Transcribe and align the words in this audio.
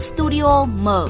Studio 0.00 0.66
mở. 0.66 1.08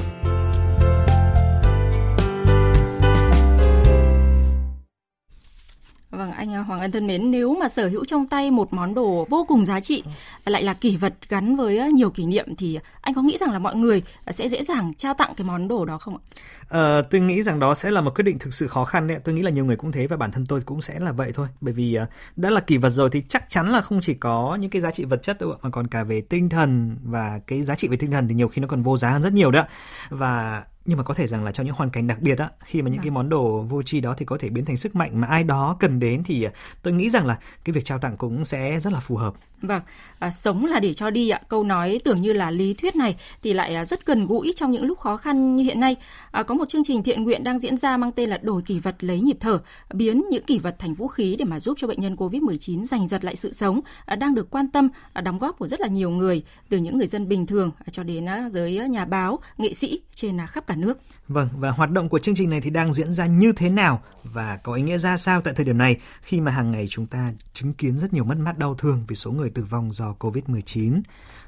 Vâng, 6.21 6.31
anh 6.31 6.53
à, 6.53 6.59
Hoàng 6.59 6.79
Ân 6.79 6.91
thân 6.91 7.07
mến, 7.07 7.31
nếu 7.31 7.55
mà 7.55 7.67
sở 7.67 7.87
hữu 7.87 8.05
trong 8.05 8.27
tay 8.27 8.51
một 8.51 8.73
món 8.73 8.93
đồ 8.93 9.27
vô 9.29 9.45
cùng 9.47 9.65
giá 9.65 9.79
trị, 9.79 10.03
lại 10.45 10.63
là 10.63 10.73
kỷ 10.73 10.97
vật 10.97 11.13
gắn 11.29 11.55
với 11.55 11.77
à, 11.77 11.87
nhiều 11.87 12.09
kỷ 12.09 12.25
niệm 12.25 12.55
thì 12.55 12.79
anh 13.01 13.13
có 13.13 13.21
nghĩ 13.21 13.37
rằng 13.37 13.51
là 13.51 13.59
mọi 13.59 13.75
người 13.75 14.03
à, 14.25 14.31
sẽ 14.31 14.49
dễ 14.49 14.63
dàng 14.63 14.93
trao 14.93 15.13
tặng 15.13 15.33
cái 15.37 15.45
món 15.45 15.67
đồ 15.67 15.85
đó 15.85 15.97
không 15.97 16.17
ạ? 16.17 16.21
Ờ, 16.67 17.01
tôi 17.01 17.21
nghĩ 17.21 17.41
rằng 17.41 17.59
đó 17.59 17.73
sẽ 17.73 17.91
là 17.91 18.01
một 18.01 18.15
quyết 18.15 18.23
định 18.23 18.39
thực 18.39 18.53
sự 18.53 18.67
khó 18.67 18.85
khăn 18.85 19.07
đấy. 19.07 19.19
Tôi 19.23 19.35
nghĩ 19.35 19.41
là 19.41 19.51
nhiều 19.51 19.65
người 19.65 19.75
cũng 19.75 19.91
thế 19.91 20.07
và 20.07 20.17
bản 20.17 20.31
thân 20.31 20.45
tôi 20.45 20.61
cũng 20.61 20.81
sẽ 20.81 20.99
là 20.99 21.11
vậy 21.11 21.31
thôi. 21.33 21.47
Bởi 21.61 21.73
vì 21.73 21.97
đã 22.35 22.49
là 22.49 22.59
kỷ 22.59 22.77
vật 22.77 22.89
rồi 22.89 23.09
thì 23.11 23.23
chắc 23.27 23.49
chắn 23.49 23.69
là 23.69 23.81
không 23.81 24.01
chỉ 24.01 24.13
có 24.13 24.57
những 24.59 24.69
cái 24.69 24.81
giá 24.81 24.91
trị 24.91 25.05
vật 25.05 25.23
chất 25.23 25.41
đâu 25.41 25.51
ạ, 25.51 25.57
mà 25.61 25.69
còn 25.69 25.87
cả 25.87 26.03
về 26.03 26.21
tinh 26.21 26.49
thần 26.49 26.97
và 27.03 27.39
cái 27.47 27.63
giá 27.63 27.75
trị 27.75 27.87
về 27.87 27.97
tinh 27.97 28.11
thần 28.11 28.27
thì 28.27 28.35
nhiều 28.35 28.47
khi 28.47 28.61
nó 28.61 28.67
còn 28.67 28.83
vô 28.83 28.97
giá 28.97 29.09
hơn 29.09 29.21
rất 29.21 29.33
nhiều 29.33 29.51
đó. 29.51 29.63
Và 30.09 30.63
nhưng 30.85 30.97
mà 30.97 31.03
có 31.03 31.13
thể 31.13 31.27
rằng 31.27 31.43
là 31.43 31.51
trong 31.51 31.65
những 31.65 31.75
hoàn 31.75 31.89
cảnh 31.89 32.07
đặc 32.07 32.21
biệt 32.21 32.37
á 32.39 32.49
khi 32.59 32.81
mà 32.81 32.89
những 32.89 32.99
cái 32.99 33.09
vâng. 33.09 33.13
món 33.13 33.29
đồ 33.29 33.61
vô 33.61 33.83
tri 33.83 34.01
đó 34.01 34.13
thì 34.17 34.25
có 34.25 34.37
thể 34.37 34.49
biến 34.49 34.65
thành 34.65 34.77
sức 34.77 34.95
mạnh 34.95 35.21
mà 35.21 35.27
ai 35.27 35.43
đó 35.43 35.77
cần 35.79 35.99
đến 35.99 36.23
thì 36.23 36.43
à, 36.43 36.51
tôi 36.81 36.93
nghĩ 36.93 37.09
rằng 37.09 37.25
là 37.25 37.39
cái 37.63 37.73
việc 37.73 37.85
trao 37.85 37.99
tặng 37.99 38.17
cũng 38.17 38.45
sẽ 38.45 38.79
rất 38.79 38.93
là 38.93 38.99
phù 38.99 39.17
hợp 39.17 39.33
Vâng, 39.61 39.81
à, 40.19 40.31
sống 40.31 40.65
là 40.65 40.79
để 40.79 40.93
cho 40.93 41.09
đi 41.09 41.29
ạ. 41.29 41.41
Câu 41.47 41.63
nói 41.63 41.99
tưởng 42.03 42.21
như 42.21 42.33
là 42.33 42.51
lý 42.51 42.73
thuyết 42.73 42.95
này 42.95 43.15
thì 43.43 43.53
lại 43.53 43.75
à, 43.75 43.85
rất 43.85 44.05
gần 44.05 44.27
gũi 44.27 44.53
trong 44.55 44.71
những 44.71 44.83
lúc 44.83 44.99
khó 44.99 45.17
khăn 45.17 45.55
như 45.55 45.63
hiện 45.63 45.79
nay. 45.79 45.95
À, 46.31 46.43
có 46.43 46.55
một 46.55 46.69
chương 46.69 46.83
trình 46.83 47.03
thiện 47.03 47.23
nguyện 47.23 47.43
đang 47.43 47.59
diễn 47.59 47.77
ra 47.77 47.97
mang 47.97 48.11
tên 48.11 48.29
là 48.29 48.37
đổi 48.37 48.61
kỷ 48.61 48.79
vật 48.79 48.95
lấy 49.03 49.19
nhịp 49.19 49.37
thở, 49.39 49.59
biến 49.93 50.23
những 50.29 50.43
kỷ 50.43 50.59
vật 50.59 50.75
thành 50.79 50.93
vũ 50.93 51.07
khí 51.07 51.35
để 51.39 51.45
mà 51.45 51.59
giúp 51.59 51.77
cho 51.77 51.87
bệnh 51.87 52.01
nhân 52.01 52.15
COVID-19 52.15 52.85
giành 52.85 53.07
giật 53.07 53.23
lại 53.23 53.35
sự 53.35 53.53
sống 53.53 53.81
à, 54.05 54.15
đang 54.15 54.35
được 54.35 54.51
quan 54.51 54.67
tâm, 54.67 54.89
à, 55.13 55.21
đóng 55.21 55.39
góp 55.39 55.59
của 55.59 55.67
rất 55.67 55.81
là 55.81 55.87
nhiều 55.87 56.09
người, 56.09 56.43
từ 56.69 56.77
những 56.77 56.97
người 56.97 57.07
dân 57.07 57.27
bình 57.27 57.45
thường 57.45 57.71
à, 57.79 57.87
cho 57.91 58.03
đến 58.03 58.29
à, 58.29 58.49
giới 58.51 58.77
à, 58.77 58.85
nhà 58.85 59.05
báo, 59.05 59.39
nghệ 59.57 59.73
sĩ 59.73 60.01
trên 60.15 60.39
à, 60.39 60.47
khắp 60.47 60.67
cả 60.67 60.75
nước. 60.75 60.99
Vâng, 61.27 61.49
và 61.57 61.71
hoạt 61.71 61.91
động 61.91 62.09
của 62.09 62.19
chương 62.19 62.35
trình 62.35 62.49
này 62.49 62.61
thì 62.61 62.69
đang 62.69 62.93
diễn 62.93 63.13
ra 63.13 63.25
như 63.25 63.51
thế 63.51 63.69
nào 63.69 64.01
và 64.23 64.59
có 64.63 64.73
ý 64.73 64.83
nghĩa 64.83 64.97
ra 64.97 65.17
sao 65.17 65.41
tại 65.41 65.53
thời 65.53 65.65
điểm 65.65 65.77
này 65.77 65.97
khi 66.21 66.41
mà 66.41 66.51
hàng 66.51 66.71
ngày 66.71 66.87
chúng 66.89 67.05
ta 67.05 67.27
chứng 67.53 67.73
kiến 67.73 67.97
rất 67.97 68.13
nhiều 68.13 68.23
mất 68.23 68.37
mát 68.37 68.57
đau 68.57 68.75
thương 68.75 69.03
vì 69.07 69.15
số 69.15 69.31
người 69.31 69.49
tử 69.51 69.63
vong 69.63 69.91
do 69.91 70.15
COVID-19? 70.19 71.01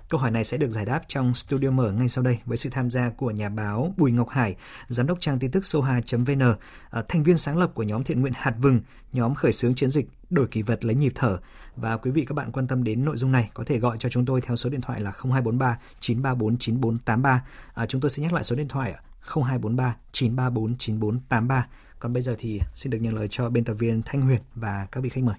Câu 0.09 0.19
hỏi 0.19 0.31
này 0.31 0.43
sẽ 0.43 0.57
được 0.57 0.71
giải 0.71 0.85
đáp 0.85 1.01
trong 1.07 1.33
studio 1.33 1.69
mở 1.69 1.91
ngay 1.91 2.09
sau 2.09 2.23
đây 2.23 2.39
với 2.45 2.57
sự 2.57 2.69
tham 2.69 2.89
gia 2.89 3.09
của 3.09 3.31
nhà 3.31 3.49
báo 3.49 3.93
Bùi 3.97 4.11
Ngọc 4.11 4.29
Hải, 4.29 4.55
giám 4.87 5.07
đốc 5.07 5.21
trang 5.21 5.39
tin 5.39 5.51
tức 5.51 5.65
soha.vn, 5.65 6.55
ờ, 6.89 7.05
thành 7.07 7.23
viên 7.23 7.37
sáng 7.37 7.57
lập 7.57 7.71
của 7.73 7.83
nhóm 7.83 8.03
thiện 8.03 8.21
nguyện 8.21 8.33
Hạt 8.35 8.55
Vừng, 8.57 8.79
nhóm 9.13 9.35
khởi 9.35 9.53
xướng 9.53 9.75
chiến 9.75 9.89
dịch 9.89 10.07
đổi 10.29 10.47
kỷ 10.47 10.61
vật 10.61 10.85
lấy 10.85 10.95
nhịp 10.95 11.11
thở. 11.15 11.37
Và 11.75 11.97
quý 11.97 12.11
vị 12.11 12.25
các 12.25 12.33
bạn 12.33 12.51
quan 12.51 12.67
tâm 12.67 12.83
đến 12.83 13.05
nội 13.05 13.17
dung 13.17 13.31
này 13.31 13.49
có 13.53 13.63
thể 13.63 13.79
gọi 13.79 13.97
cho 13.99 14.09
chúng 14.09 14.25
tôi 14.25 14.41
theo 14.41 14.55
số 14.55 14.69
điện 14.69 14.81
thoại 14.81 15.01
là 15.01 15.11
0243 15.11 15.79
934 15.99 16.57
9483. 16.57 17.45
À, 17.73 17.85
chúng 17.85 18.01
tôi 18.01 18.09
sẽ 18.09 18.23
nhắc 18.23 18.33
lại 18.33 18.43
số 18.43 18.55
điện 18.55 18.67
thoại 18.67 18.93
0243 19.21 19.95
934 20.11 20.77
9483. 20.77 21.67
Còn 21.99 22.13
bây 22.13 22.21
giờ 22.21 22.35
thì 22.39 22.61
xin 22.75 22.91
được 22.91 22.99
nhận 23.01 23.15
lời 23.15 23.27
cho 23.31 23.49
biên 23.49 23.63
tập 23.63 23.73
viên 23.73 24.01
Thanh 24.05 24.21
Huyền 24.21 24.41
và 24.55 24.87
các 24.91 25.03
vị 25.03 25.09
khách 25.09 25.23
mời. 25.23 25.35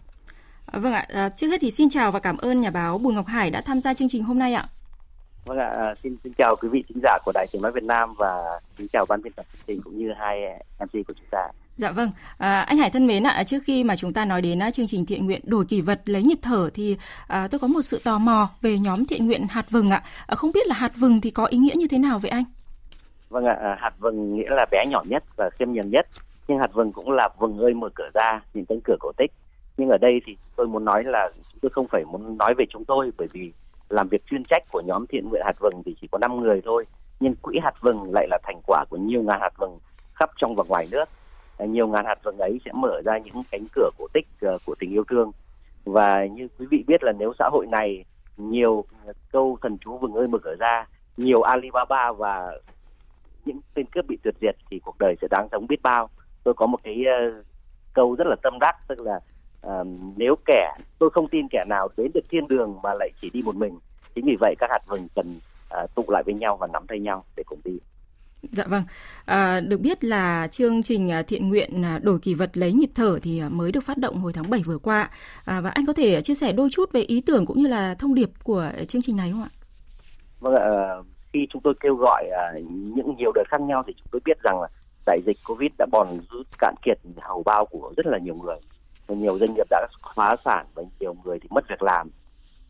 À, 0.66 0.78
vâng 0.78 0.92
ạ, 0.92 1.06
à, 1.08 1.28
trước 1.28 1.48
hết 1.48 1.56
thì 1.60 1.70
xin 1.70 1.88
chào 1.88 2.10
và 2.10 2.20
cảm 2.20 2.36
ơn 2.36 2.60
nhà 2.60 2.70
báo 2.70 2.98
Bùi 2.98 3.14
Ngọc 3.14 3.26
Hải 3.26 3.50
đã 3.50 3.60
tham 3.60 3.80
gia 3.80 3.94
chương 3.94 4.08
trình 4.08 4.22
hôm 4.22 4.38
nay 4.38 4.52
ạ. 4.54 4.64
Vâng 5.46 5.58
ạ, 5.58 5.72
à, 5.76 5.94
xin 6.02 6.16
xin 6.24 6.32
chào 6.38 6.56
quý 6.56 6.68
vị 6.68 6.84
thính 6.88 6.98
giả 7.02 7.18
của 7.24 7.32
Đài 7.34 7.46
Tiếng 7.52 7.62
nói 7.62 7.72
Việt 7.72 7.84
Nam 7.84 8.14
và 8.18 8.60
xin 8.78 8.86
chào 8.92 9.06
ban 9.08 9.22
biên 9.22 9.32
tập 9.32 9.46
chương 9.52 9.62
trình 9.66 9.80
cũng 9.84 9.98
như 9.98 10.12
hai 10.18 10.40
MC 10.78 10.92
của 10.92 11.14
chúng 11.14 11.26
ta. 11.30 11.48
Dạ 11.76 11.90
vâng, 11.90 12.10
à, 12.38 12.60
anh 12.60 12.78
Hải 12.78 12.90
thân 12.90 13.06
mến 13.06 13.22
ạ, 13.22 13.42
trước 13.46 13.58
khi 13.64 13.84
mà 13.84 13.96
chúng 13.96 14.12
ta 14.12 14.24
nói 14.24 14.42
đến 14.42 14.60
chương 14.72 14.86
trình 14.86 15.06
thiện 15.06 15.26
nguyện 15.26 15.40
đổi 15.44 15.64
kỷ 15.64 15.80
vật 15.80 16.00
lấy 16.04 16.22
nhịp 16.22 16.38
thở 16.42 16.70
thì 16.74 16.96
à, 17.28 17.48
tôi 17.50 17.58
có 17.58 17.66
một 17.66 17.82
sự 17.82 18.00
tò 18.04 18.18
mò 18.18 18.48
về 18.62 18.78
nhóm 18.78 19.06
thiện 19.06 19.26
nguyện 19.26 19.46
hạt 19.50 19.70
vừng 19.70 19.90
ạ. 19.90 20.02
À, 20.26 20.34
không 20.34 20.50
biết 20.54 20.66
là 20.66 20.74
hạt 20.74 20.92
vừng 20.96 21.20
thì 21.20 21.30
có 21.30 21.44
ý 21.44 21.58
nghĩa 21.58 21.74
như 21.76 21.88
thế 21.88 21.98
nào 21.98 22.18
vậy 22.18 22.30
anh? 22.30 22.44
Vâng 23.28 23.44
ạ, 23.44 23.56
à, 23.62 23.76
hạt 23.80 23.92
vừng 23.98 24.36
nghĩa 24.36 24.50
là 24.50 24.66
bé 24.70 24.86
nhỏ 24.86 25.02
nhất 25.08 25.24
và 25.36 25.50
khiêm 25.58 25.72
nhường 25.72 25.90
nhất, 25.90 26.06
nhưng 26.48 26.58
hạt 26.58 26.70
vừng 26.72 26.92
cũng 26.92 27.10
là 27.10 27.28
vừng 27.38 27.58
ơi 27.58 27.74
mở 27.74 27.88
cửa 27.94 28.08
ra 28.14 28.40
những 28.54 28.64
cánh 28.64 28.80
cửa 28.84 28.96
cổ 29.00 29.12
tích. 29.16 29.32
Nhưng 29.76 29.88
ở 29.88 29.98
đây 29.98 30.20
thì 30.26 30.36
tôi 30.56 30.66
muốn 30.66 30.84
nói 30.84 31.04
là 31.04 31.30
chúng 31.34 31.60
tôi 31.62 31.70
không 31.70 31.86
phải 31.88 32.04
muốn 32.04 32.38
nói 32.38 32.54
về 32.54 32.64
chúng 32.70 32.84
tôi 32.84 33.10
bởi 33.18 33.28
vì 33.32 33.52
làm 33.88 34.08
việc 34.08 34.26
chuyên 34.26 34.42
trách 34.44 34.62
của 34.72 34.82
nhóm 34.86 35.06
thiện 35.06 35.28
nguyện 35.28 35.42
hạt 35.44 35.56
vừng 35.60 35.82
thì 35.84 35.96
chỉ 36.00 36.08
có 36.12 36.18
5 36.18 36.40
người 36.40 36.62
thôi, 36.64 36.86
nhưng 37.20 37.34
quỹ 37.42 37.58
hạt 37.62 37.74
vừng 37.80 38.12
lại 38.14 38.26
là 38.30 38.38
thành 38.42 38.60
quả 38.66 38.84
của 38.90 38.96
nhiều 38.96 39.22
ngàn 39.22 39.40
hạt 39.40 39.52
vừng 39.58 39.78
khắp 40.14 40.30
trong 40.36 40.54
và 40.54 40.64
ngoài 40.68 40.88
nước. 40.92 41.04
Nhiều 41.58 41.88
ngàn 41.88 42.04
hạt 42.06 42.18
vừng 42.24 42.38
ấy 42.38 42.60
sẽ 42.64 42.70
mở 42.74 43.00
ra 43.04 43.18
những 43.18 43.34
cánh 43.50 43.64
cửa 43.72 43.90
cổ 43.98 44.06
tích 44.12 44.26
ờ, 44.40 44.58
của 44.66 44.74
tình 44.78 44.92
yêu 44.92 45.04
thương. 45.10 45.30
Và 45.84 46.26
như 46.26 46.48
quý 46.58 46.66
vị 46.70 46.84
biết 46.86 47.04
là 47.04 47.12
nếu 47.18 47.32
xã 47.38 47.48
hội 47.52 47.66
này 47.66 48.04
nhiều 48.36 48.84
câu 49.32 49.58
thần 49.62 49.78
chú 49.78 49.98
vừng 49.98 50.14
ơi 50.14 50.28
mở 50.28 50.38
cửa 50.38 50.54
ra, 50.58 50.86
nhiều 51.16 51.42
Alibaba 51.42 52.12
và 52.12 52.58
những 53.44 53.60
tên 53.74 53.86
cướp 53.86 54.06
bị 54.08 54.18
tuyệt 54.22 54.34
diệt 54.40 54.56
thì 54.70 54.80
cuộc 54.84 54.98
đời 54.98 55.14
sẽ 55.20 55.28
đáng 55.30 55.48
sống 55.52 55.66
biết 55.66 55.82
bao 55.82 56.08
tôi 56.44 56.54
có 56.54 56.66
một 56.66 56.78
cái 56.82 57.04
uh, 57.28 57.44
câu 57.94 58.14
rất 58.14 58.26
là 58.26 58.36
tâm 58.42 58.58
đắc 58.60 58.76
tức 58.88 59.00
là 59.00 59.20
nếu 60.16 60.34
kẻ 60.46 60.74
tôi 60.98 61.10
không 61.10 61.28
tin 61.28 61.48
kẻ 61.50 61.64
nào 61.68 61.88
đến 61.96 62.10
được 62.14 62.24
thiên 62.30 62.48
đường 62.48 62.78
mà 62.82 62.94
lại 62.94 63.10
chỉ 63.22 63.30
đi 63.32 63.42
một 63.44 63.56
mình. 63.56 63.78
Chính 64.14 64.24
vì 64.24 64.36
vậy 64.40 64.54
các 64.58 64.70
hạt 64.70 64.80
vừng 64.86 65.08
cần 65.14 65.26
uh, 65.82 65.94
tụ 65.94 66.04
lại 66.08 66.22
với 66.26 66.34
nhau 66.34 66.56
và 66.60 66.66
nắm 66.72 66.86
tay 66.88 67.00
nhau 67.00 67.24
để 67.36 67.42
cùng 67.46 67.60
đi. 67.64 67.78
Dạ 68.52 68.64
vâng, 68.66 68.82
à, 69.24 69.60
được 69.60 69.80
biết 69.80 70.04
là 70.04 70.48
chương 70.50 70.82
trình 70.82 71.10
thiện 71.26 71.48
nguyện 71.48 71.82
đổi 72.02 72.18
kỳ 72.22 72.34
vật 72.34 72.56
lấy 72.56 72.72
nhịp 72.72 72.90
thở 72.94 73.18
thì 73.22 73.42
mới 73.50 73.72
được 73.72 73.84
phát 73.84 73.96
động 73.96 74.16
hồi 74.16 74.32
tháng 74.32 74.50
7 74.50 74.62
vừa 74.66 74.78
qua. 74.78 75.10
À, 75.44 75.60
và 75.60 75.70
anh 75.70 75.86
có 75.86 75.92
thể 75.92 76.22
chia 76.22 76.34
sẻ 76.34 76.52
đôi 76.52 76.68
chút 76.72 76.92
về 76.92 77.00
ý 77.00 77.22
tưởng 77.26 77.46
cũng 77.46 77.58
như 77.58 77.68
là 77.68 77.94
thông 77.94 78.14
điệp 78.14 78.30
của 78.42 78.70
chương 78.88 79.02
trình 79.02 79.16
này 79.16 79.30
không 79.32 79.42
ạ? 79.42 79.50
Vâng 80.40 80.54
ạ, 80.54 80.70
khi 81.32 81.46
chúng 81.52 81.62
tôi 81.62 81.74
kêu 81.80 81.94
gọi 81.94 82.24
những 82.94 83.14
nhiều 83.18 83.32
đợt 83.34 83.44
khác 83.48 83.60
nhau 83.60 83.82
thì 83.86 83.92
chúng 83.96 84.08
tôi 84.12 84.20
biết 84.24 84.38
rằng 84.42 84.60
là 84.60 84.68
đại 85.06 85.18
dịch 85.26 85.36
covid 85.48 85.70
đã 85.78 85.86
bòn 85.92 86.06
rút 86.30 86.46
cạn 86.58 86.74
kiệt 86.82 86.98
hầu 87.20 87.42
bao 87.42 87.66
của 87.66 87.92
rất 87.96 88.06
là 88.06 88.18
nhiều 88.18 88.34
người 88.34 88.56
nhiều 89.08 89.38
doanh 89.38 89.54
nghiệp 89.54 89.66
đã 89.70 89.86
phá 90.14 90.36
sản 90.44 90.66
và 90.74 90.82
nhiều 91.00 91.16
người 91.24 91.38
thì 91.38 91.48
mất 91.50 91.64
việc 91.68 91.82
làm. 91.82 92.10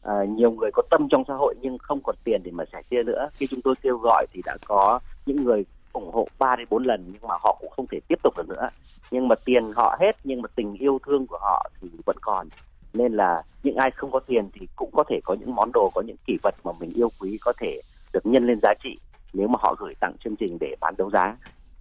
À, 0.03 0.25
nhiều 0.29 0.51
người 0.51 0.71
có 0.73 0.83
tâm 0.91 1.09
trong 1.11 1.25
xã 1.29 1.35
hội 1.35 1.55
nhưng 1.61 1.79
không 1.79 2.01
còn 2.03 2.17
tiền 2.25 2.41
để 2.45 2.51
mà 2.51 2.65
sẻ 2.73 2.83
chia 2.91 3.03
nữa. 3.03 3.29
Khi 3.33 3.47
chúng 3.47 3.63
tôi 3.63 3.75
kêu 3.83 3.99
gọi 3.99 4.27
thì 4.33 4.43
đã 4.45 4.57
có 4.67 5.01
những 5.27 5.37
người 5.37 5.65
ủng 5.93 6.11
hộ 6.13 6.27
3 6.39 6.57
đến 6.57 6.67
4 6.71 6.85
lần 6.85 7.05
nhưng 7.13 7.29
mà 7.29 7.35
họ 7.41 7.57
cũng 7.61 7.71
không 7.71 7.87
thể 7.91 8.01
tiếp 8.09 8.19
tục 8.23 8.35
được 8.37 8.49
nữa. 8.49 8.69
Nhưng 9.11 9.29
mà 9.29 9.35
tiền 9.45 9.73
họ 9.77 9.97
hết 10.01 10.17
nhưng 10.25 10.43
mà 10.43 10.49
tình 10.55 10.75
yêu 10.75 10.99
thương 11.07 11.27
của 11.27 11.39
họ 11.41 11.71
thì 11.81 11.89
vẫn 12.07 12.17
còn. 12.21 12.49
Nên 12.93 13.13
là 13.13 13.43
những 13.63 13.77
ai 13.77 13.91
không 13.91 14.11
có 14.11 14.21
tiền 14.21 14.49
thì 14.53 14.67
cũng 14.77 14.91
có 14.93 15.05
thể 15.09 15.21
có 15.25 15.37
những 15.41 15.55
món 15.55 15.73
đồ 15.73 15.91
có 15.95 16.03
những 16.03 16.17
kỷ 16.27 16.37
vật 16.43 16.55
mà 16.65 16.73
mình 16.81 16.91
yêu 16.95 17.09
quý 17.21 17.39
có 17.45 17.53
thể 17.61 17.81
được 18.13 18.27
nhân 18.27 18.47
lên 18.47 18.59
giá 18.63 18.75
trị 18.83 18.99
nếu 19.33 19.49
mà 19.49 19.59
họ 19.63 19.75
gửi 19.79 19.95
tặng 20.01 20.17
chương 20.25 20.37
trình 20.37 20.59
để 20.61 20.77
bán 20.81 20.95
đấu 20.99 21.11
giá. 21.11 21.37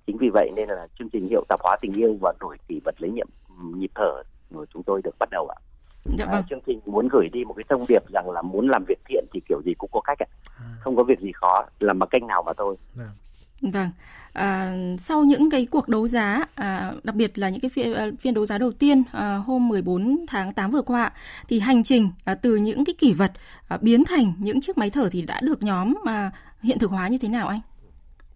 Chính 0.08 0.18
vì 0.18 0.30
vậy 0.34 0.52
nên 0.56 0.70
là 0.70 0.88
chương 1.00 1.10
trình 1.10 1.28
hiệu 1.28 1.44
tạp 1.50 1.60
hóa 1.64 1.78
tình 1.82 1.94
yêu 1.94 2.18
và 2.22 2.34
đổi 2.40 2.58
kỷ 2.68 2.82
vật 2.86 2.96
lấy 2.98 3.12
nhiệm 3.12 3.28
nhịp 3.76 3.92
thở 3.96 4.24
chúng 4.74 4.84
tôi 4.84 5.02
được 5.04 5.16
bắt 5.20 5.30
đầu 5.32 5.48
ạ 5.48 5.58
dạ 6.06 6.26
vâng. 6.26 6.36
à, 6.36 6.42
chương 6.50 6.62
trình 6.66 6.80
muốn 6.86 7.08
gửi 7.08 7.30
đi 7.34 7.46
một 7.46 7.54
cái 7.54 7.64
thông 7.70 7.86
điệp 7.88 8.04
rằng 8.14 8.30
là 8.30 8.42
muốn 8.42 8.70
làm 8.70 8.86
việc 8.88 9.00
thiện 9.10 9.26
thì 9.34 9.40
kiểu 9.50 9.62
gì 9.66 9.74
cũng 9.78 9.90
có 9.94 10.02
cách 10.02 10.18
ạ 10.20 10.28
à. 10.60 10.66
không 10.80 10.96
có 10.96 11.04
việc 11.04 11.20
gì 11.20 11.32
khó 11.32 11.66
làm 11.80 12.00
bằng 12.00 12.10
cách 12.12 12.24
nào 12.24 12.44
mà 12.46 12.54
thôi 12.58 12.76
vâng. 12.96 13.08
Vâng, 13.72 13.90
à, 14.34 14.76
sau 15.00 15.24
những 15.24 15.50
cái 15.50 15.68
cuộc 15.72 15.88
đấu 15.88 16.08
giá, 16.08 16.42
à, 16.56 16.92
đặc 17.04 17.16
biệt 17.16 17.38
là 17.38 17.50
những 17.50 17.62
cái 17.62 17.70
phiên, 17.70 17.94
à, 17.94 18.08
phiên 18.20 18.34
đấu 18.34 18.46
giá 18.46 18.58
đầu 18.58 18.72
tiên 18.72 19.04
à, 19.12 19.36
hôm 19.36 19.68
14 19.68 20.26
tháng 20.28 20.54
8 20.54 20.72
vừa 20.72 20.82
qua, 20.82 21.12
thì 21.48 21.60
hành 21.60 21.84
trình 21.84 22.10
à, 22.26 22.36
từ 22.36 22.56
những 22.56 22.86
cái 22.86 22.96
kỷ 22.98 23.14
vật 23.14 23.32
à, 23.68 23.78
biến 23.82 24.04
thành 24.06 24.34
những 24.40 24.62
chiếc 24.62 24.78
máy 24.78 24.90
thở 24.90 25.10
thì 25.12 25.22
đã 25.28 25.40
được 25.44 25.64
nhóm 25.64 25.94
à, 26.06 26.32
hiện 26.62 26.80
thực 26.80 26.92
hóa 26.92 27.08
như 27.08 27.18
thế 27.22 27.30
nào 27.30 27.48
anh? 27.48 27.60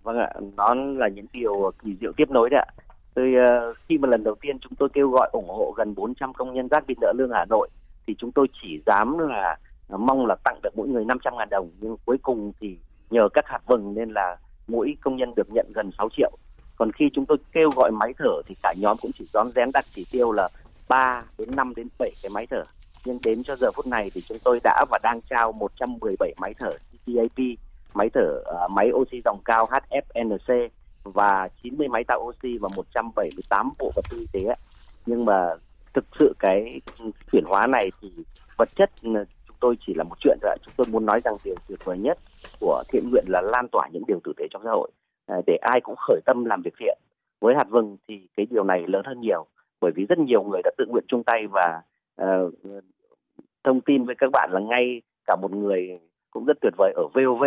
Vâng 0.04 0.18
ạ, 0.18 0.30
nó 0.58 0.74
là 0.74 1.08
những 1.08 1.26
điều 1.34 1.72
kỳ 1.84 1.96
diệu 2.02 2.12
tiếp 2.18 2.30
nối 2.30 2.50
đấy 2.50 2.62
ạ. 2.68 2.68
Tôi 3.18 3.34
uh, 3.36 3.78
khi 3.90 3.98
mà 3.98 4.08
lần 4.08 4.24
đầu 4.24 4.36
tiên 4.42 4.60
chúng 4.60 4.76
tôi 4.78 4.90
kêu 4.94 5.10
gọi 5.10 5.30
ủng 5.32 5.48
hộ 5.48 5.74
gần 5.78 5.96
400 5.96 6.34
công 6.34 6.54
nhân 6.54 6.68
rác 6.68 6.88
bị 6.88 6.96
nợ 7.02 7.14
lương 7.16 7.32
Hà 7.34 7.46
Nội 7.46 7.70
thì 8.08 8.16
chúng 8.18 8.32
tôi 8.32 8.48
chỉ 8.62 8.82
dám 8.86 9.18
là 9.18 9.58
uh, 9.94 10.00
mong 10.00 10.26
là 10.26 10.36
tặng 10.44 10.60
được 10.64 10.70
mỗi 10.76 10.88
người 10.88 11.06
500 11.06 11.38
ngàn 11.38 11.50
đồng 11.50 11.70
nhưng 11.80 11.98
cuối 12.06 12.18
cùng 12.22 12.52
thì 12.60 12.78
nhờ 13.10 13.30
các 13.34 13.46
hạt 13.48 13.60
vừng 13.68 13.94
nên 13.94 14.10
là 14.10 14.38
mỗi 14.68 14.98
công 15.02 15.16
nhân 15.16 15.34
được 15.36 15.48
nhận 15.54 15.66
gần 15.76 15.90
6 15.98 16.10
triệu. 16.18 16.32
Còn 16.76 16.92
khi 16.92 17.06
chúng 17.14 17.26
tôi 17.26 17.38
kêu 17.52 17.70
gọi 17.76 17.92
máy 17.92 18.14
thở 18.18 18.42
thì 18.48 18.56
cả 18.64 18.74
nhóm 18.78 18.98
cũng 19.02 19.12
chỉ 19.12 19.26
rón 19.26 19.48
rén 19.56 19.70
đặt 19.74 19.86
chỉ 19.96 20.06
tiêu 20.12 20.32
là 20.32 20.50
3 20.88 21.24
đến 21.38 21.50
5 21.56 21.74
đến 21.76 21.88
7 22.00 22.12
cái 22.24 22.30
máy 22.30 22.48
thở. 22.50 22.64
Nhưng 23.06 23.20
đến 23.26 23.44
cho 23.44 23.56
giờ 23.56 23.72
phút 23.76 23.88
này 23.88 24.10
thì 24.14 24.22
chúng 24.22 24.38
tôi 24.44 24.60
đã 24.64 24.86
và 24.92 25.00
đang 25.04 25.20
trao 25.30 25.52
117 25.52 26.34
máy 26.42 26.54
thở 26.60 26.72
CPAP, 27.06 27.46
máy 27.94 28.10
thở 28.14 28.44
uh, 28.66 28.72
máy 28.72 28.92
oxy 28.94 29.22
dòng 29.26 29.40
cao 29.46 29.70
HFNC 29.70 30.70
và 31.14 31.50
90 31.64 31.88
máy 31.88 32.04
tạo 32.08 32.20
oxy 32.22 32.58
và 32.62 32.70
178 32.76 33.70
bộ 33.80 33.92
vật 33.96 34.06
tư 34.12 34.18
y 34.20 34.26
tế. 34.34 34.54
Nhưng 35.06 35.26
mà 35.26 35.50
thực 35.94 36.06
sự 36.20 36.34
cái 36.40 36.82
chuyển 37.32 37.44
hóa 37.46 37.68
này 37.68 37.92
thì 38.02 38.12
vật 38.58 38.70
chất 38.76 38.90
ừ, 39.02 39.10
chúng 39.48 39.58
tôi 39.60 39.78
chỉ 39.88 39.94
là 39.94 40.04
một 40.04 40.16
chuyện 40.20 40.38
thôi. 40.42 40.58
Chúng 40.66 40.74
tôi 40.78 40.88
muốn 40.92 41.06
nói 41.06 41.22
rằng 41.24 41.38
điều 41.44 41.56
tuyệt 41.68 41.80
vời 41.86 41.98
nhất 41.98 42.18
của 42.60 42.84
thiện 42.90 43.10
nguyện 43.10 43.26
là 43.28 43.42
lan 43.42 43.68
tỏa 43.72 43.88
những 43.94 44.04
điều 44.08 44.20
tử 44.24 44.34
tế 44.38 44.48
trong 44.52 44.62
xã 44.66 44.72
hội 44.72 44.92
à, 45.28 45.36
để 45.48 45.56
ai 45.62 45.82
cũng 45.82 45.96
khởi 45.96 46.22
tâm 46.26 46.46
làm 46.46 46.62
việc 46.62 46.74
thiện 46.80 46.98
với 47.42 47.56
hạt 47.56 47.68
vừng 47.70 47.98
thì 48.08 48.28
cái 48.38 48.46
điều 48.50 48.64
này 48.64 48.84
lớn 48.88 49.02
hơn 49.06 49.22
nhiều 49.22 49.46
bởi 49.82 49.92
vì 49.96 50.06
rất 50.06 50.20
nhiều 50.20 50.44
người 50.44 50.62
đã 50.64 50.72
tự 50.78 50.86
nguyện 50.90 51.04
chung 51.08 51.24
tay 51.24 51.48
và 51.48 51.82
uh, 52.22 52.54
thông 53.64 53.82
tin 53.82 54.06
với 54.06 54.16
các 54.18 54.30
bạn 54.32 54.50
là 54.54 54.60
ngay 54.60 55.02
cả 55.28 55.36
một 55.42 55.52
người 55.52 56.00
cũng 56.32 56.46
rất 56.46 56.58
tuyệt 56.62 56.74
vời 56.78 56.94
ở 56.96 57.04
VOV 57.14 57.44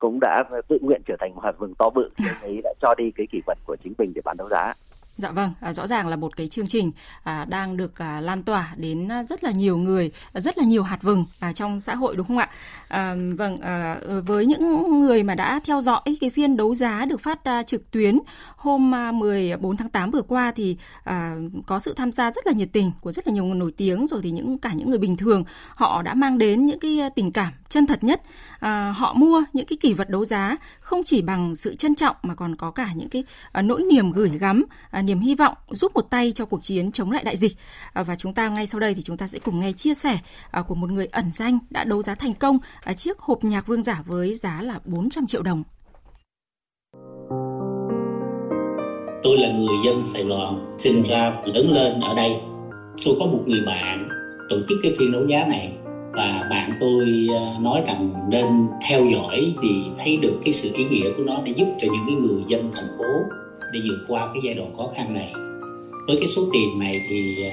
cũng 0.00 0.20
đã 0.20 0.44
tự 0.68 0.78
nguyện 0.80 1.02
trở 1.06 1.16
thành 1.20 1.34
một 1.34 1.40
hạt 1.44 1.52
vừng 1.58 1.74
to 1.74 1.90
bự 1.90 2.10
khi 2.16 2.24
anh 2.28 2.42
ấy 2.42 2.60
đã 2.64 2.74
cho 2.80 2.94
đi 2.98 3.10
cái 3.16 3.26
kỷ 3.32 3.40
vật 3.46 3.58
của 3.66 3.76
chính 3.84 3.92
mình 3.98 4.12
để 4.14 4.22
bán 4.24 4.36
đấu 4.36 4.48
giá. 4.48 4.74
Dạ 5.20 5.30
vâng, 5.30 5.52
à, 5.60 5.72
rõ 5.72 5.86
ràng 5.86 6.08
là 6.08 6.16
một 6.16 6.36
cái 6.36 6.48
chương 6.48 6.66
trình 6.66 6.90
à, 7.22 7.46
đang 7.48 7.76
được 7.76 7.98
à, 7.98 8.20
lan 8.20 8.42
tỏa 8.42 8.74
đến 8.76 9.08
à, 9.12 9.22
rất 9.22 9.44
là 9.44 9.50
nhiều 9.50 9.76
người, 9.76 10.10
à, 10.32 10.40
rất 10.40 10.58
là 10.58 10.64
nhiều 10.64 10.82
hạt 10.82 10.98
vừng 11.02 11.24
à, 11.40 11.52
trong 11.52 11.80
xã 11.80 11.94
hội 11.94 12.16
đúng 12.16 12.26
không 12.26 12.38
ạ? 12.38 12.48
À, 12.88 13.14
vâng, 13.36 13.60
à, 13.60 13.98
ờ, 14.02 14.22
với 14.26 14.46
những 14.46 15.00
người 15.02 15.22
mà 15.22 15.34
đã 15.34 15.60
theo 15.64 15.80
dõi 15.80 16.00
cái 16.20 16.30
phiên 16.30 16.56
đấu 16.56 16.74
giá 16.74 17.04
được 17.04 17.20
phát 17.20 17.44
à, 17.44 17.62
trực 17.62 17.90
tuyến 17.90 18.18
hôm 18.56 18.94
à, 18.94 19.12
14 19.12 19.76
tháng 19.76 19.88
8 19.88 20.10
vừa 20.10 20.22
qua 20.22 20.52
thì 20.56 20.76
à, 21.04 21.36
có 21.66 21.78
sự 21.78 21.94
tham 21.96 22.12
gia 22.12 22.30
rất 22.30 22.46
là 22.46 22.52
nhiệt 22.52 22.68
tình 22.72 22.92
của 23.00 23.12
rất 23.12 23.26
là 23.26 23.32
nhiều 23.32 23.44
người 23.44 23.58
nổi 23.58 23.72
tiếng 23.76 24.06
rồi 24.06 24.20
thì 24.22 24.30
những 24.30 24.58
cả 24.58 24.72
những 24.74 24.90
người 24.90 24.98
bình 24.98 25.16
thường 25.16 25.44
họ 25.74 26.02
đã 26.02 26.14
mang 26.14 26.38
đến 26.38 26.66
những 26.66 26.80
cái 26.80 27.00
à, 27.00 27.08
tình 27.08 27.32
cảm 27.32 27.52
chân 27.68 27.86
thật 27.86 28.04
nhất. 28.04 28.22
À, 28.60 28.94
họ 28.96 29.12
mua 29.12 29.42
những 29.52 29.66
cái 29.66 29.76
kỷ 29.80 29.92
vật 29.92 30.10
đấu 30.10 30.24
giá 30.24 30.56
không 30.80 31.02
chỉ 31.04 31.22
bằng 31.22 31.56
sự 31.56 31.76
trân 31.76 31.94
trọng 31.94 32.16
mà 32.22 32.34
còn 32.34 32.56
có 32.56 32.70
cả 32.70 32.88
những 32.94 33.08
cái 33.08 33.24
à, 33.52 33.62
nỗi 33.62 33.82
niềm 33.82 34.12
gửi 34.12 34.30
gắm, 34.40 34.64
à, 34.90 35.02
niềm 35.02 35.20
hy 35.20 35.34
vọng 35.34 35.54
giúp 35.70 35.92
một 35.94 36.10
tay 36.10 36.32
cho 36.32 36.44
cuộc 36.44 36.62
chiến 36.62 36.92
chống 36.92 37.10
lại 37.10 37.24
đại 37.24 37.36
dịch. 37.36 37.56
À, 37.92 38.02
và 38.02 38.16
chúng 38.16 38.34
ta 38.34 38.48
ngay 38.48 38.66
sau 38.66 38.80
đây 38.80 38.94
thì 38.94 39.02
chúng 39.02 39.16
ta 39.16 39.28
sẽ 39.28 39.38
cùng 39.38 39.60
nghe 39.60 39.72
chia 39.72 39.94
sẻ 39.94 40.18
à, 40.50 40.62
của 40.62 40.74
một 40.74 40.90
người 40.90 41.06
ẩn 41.06 41.30
danh 41.32 41.58
đã 41.70 41.84
đấu 41.84 42.02
giá 42.02 42.14
thành 42.14 42.34
công 42.34 42.58
à, 42.82 42.94
chiếc 42.94 43.18
hộp 43.18 43.44
nhạc 43.44 43.66
vương 43.66 43.82
giả 43.82 44.02
với 44.06 44.34
giá 44.34 44.62
là 44.62 44.78
400 44.84 45.26
triệu 45.26 45.42
đồng. 45.42 45.62
Tôi 49.22 49.38
là 49.38 49.48
người 49.48 49.76
dân 49.84 50.02
Sài 50.02 50.24
Gòn, 50.24 50.76
sinh 50.78 51.02
ra 51.02 51.32
lớn 51.54 51.72
lên 51.72 52.00
ở 52.00 52.14
đây. 52.14 52.40
Tôi 53.04 53.16
có 53.20 53.26
một 53.26 53.42
người 53.46 53.60
bạn 53.66 54.08
tổ 54.48 54.56
chức 54.68 54.78
cái 54.82 54.92
phiên 54.98 55.12
đấu 55.12 55.26
giá 55.26 55.46
này 55.48 55.79
và 56.12 56.46
bạn 56.50 56.72
tôi 56.80 57.26
ờ, 57.34 57.60
nói 57.60 57.82
rằng 57.86 58.14
nên 58.28 58.44
theo 58.88 59.06
dõi 59.06 59.54
vì 59.62 59.74
thấy 59.98 60.16
được 60.16 60.38
cái 60.44 60.52
sự 60.52 60.70
ý 60.74 60.84
nghĩa 60.84 61.10
của 61.16 61.22
nó 61.22 61.42
để 61.44 61.52
giúp 61.56 61.66
cho 61.78 61.88
những 61.92 62.04
cái 62.06 62.14
người 62.14 62.42
dân 62.48 62.60
thành 62.62 62.98
phố 62.98 63.04
để 63.72 63.80
vượt 63.88 64.04
qua 64.08 64.30
cái 64.34 64.42
giai 64.44 64.54
đoạn 64.54 64.72
khó 64.72 64.88
khăn 64.94 65.14
này. 65.14 65.32
Với 66.06 66.16
cái 66.16 66.26
số 66.26 66.42
tiền 66.52 66.78
này 66.78 66.92
thì 67.08 67.42
ờ, 67.44 67.50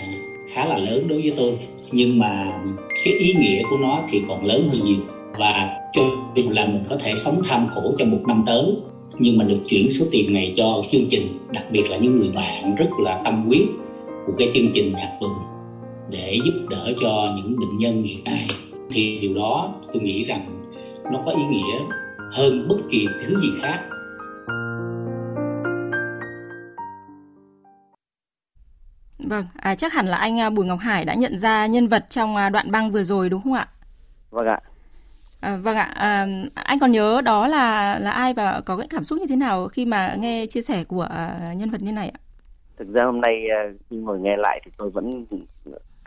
khá 0.48 0.65
là 0.65 0.77
lớn 0.77 1.04
đối 1.07 1.21
với 1.21 1.33
tôi, 1.38 1.59
nhưng 1.92 2.19
mà 2.19 2.62
cái 3.06 3.13
ý 3.13 3.33
nghĩa 3.33 3.62
của 3.69 3.77
nó 3.77 4.01
thì 4.09 4.21
còn 4.27 4.45
lớn 4.45 4.62
hơn 4.62 4.86
nhiều. 4.86 5.00
Và 5.38 5.80
cho 5.94 6.01
dù 6.36 6.50
là 6.50 6.65
mình 6.65 6.83
có 6.89 6.98
thể 7.00 7.15
sống 7.15 7.36
tham 7.45 7.68
khổ 7.69 7.94
cho 7.98 8.06
một 8.06 8.21
năm 8.27 8.44
tới, 8.45 8.65
nhưng 9.19 9.38
mà 9.38 9.44
được 9.44 9.59
chuyển 9.68 9.89
số 9.89 10.06
tiền 10.12 10.33
này 10.33 10.54
cho 10.56 10.81
chương 10.89 11.06
trình, 11.09 11.27
đặc 11.54 11.63
biệt 11.71 11.83
là 11.89 11.98
những 11.98 12.15
người 12.15 12.30
bạn 12.36 12.75
rất 12.75 12.89
là 13.04 13.21
tâm 13.24 13.45
huyết 13.45 13.68
của 14.25 14.33
cái 14.38 14.50
chương 14.54 14.71
trình 14.74 14.94
hạt 14.94 15.18
vừng 15.21 15.56
để 16.09 16.39
giúp 16.45 16.68
đỡ 16.69 16.94
cho 17.01 17.36
những 17.38 17.59
bệnh 17.59 17.77
nhân 17.77 18.04
hiện 18.04 18.24
nay 18.24 18.48
thì 18.92 19.19
điều 19.21 19.36
đó 19.36 19.75
tôi 19.94 20.01
nghĩ 20.01 20.24
rằng 20.24 20.63
nó 21.12 21.21
có 21.25 21.31
ý 21.31 21.44
nghĩa 21.51 21.80
hơn 22.31 22.68
bất 22.69 22.77
kỳ 22.89 23.07
thứ 23.19 23.39
gì 23.42 23.50
khác 23.62 23.80
Vâng, 29.30 29.45
à, 29.56 29.75
chắc 29.75 29.94
hẳn 29.94 30.06
là 30.06 30.18
anh 30.18 30.54
Bùi 30.54 30.65
Ngọc 30.65 30.80
Hải 30.80 31.06
đã 31.06 31.13
nhận 31.13 31.38
ra 31.38 31.65
nhân 31.65 31.88
vật 31.88 32.06
trong 32.09 32.36
đoạn 32.54 32.71
băng 32.71 32.92
vừa 32.92 33.04
rồi 33.04 33.30
đúng 33.30 33.42
không 33.42 33.54
ạ? 33.54 33.68
Vâng 34.30 34.48
ạ. 34.48 34.59
À, 35.42 35.57
vâng 35.57 35.77
ạ, 35.77 35.92
à, 35.95 36.27
anh 36.54 36.80
còn 36.80 36.92
nhớ 36.92 37.21
đó 37.25 37.48
là 37.48 38.00
là 38.00 38.12
ai 38.12 38.33
và 38.33 38.62
có 38.65 38.77
cái 38.77 38.88
cảm 38.89 39.04
xúc 39.04 39.19
như 39.19 39.25
thế 39.30 39.36
nào 39.36 39.68
khi 39.68 39.86
mà 39.86 40.15
nghe 40.19 40.45
chia 40.50 40.62
sẻ 40.62 40.83
của 40.83 41.07
nhân 41.56 41.69
vật 41.69 41.81
như 41.81 41.92
này 41.92 42.09
ạ? 42.09 42.19
Thực 42.77 42.94
ra 42.94 43.04
hôm 43.04 43.21
nay 43.21 43.44
khi 43.89 43.98
ngồi 43.98 44.19
nghe 44.19 44.38
lại 44.38 44.62
thì 44.65 44.71
tôi 44.77 44.89
vẫn 44.89 45.25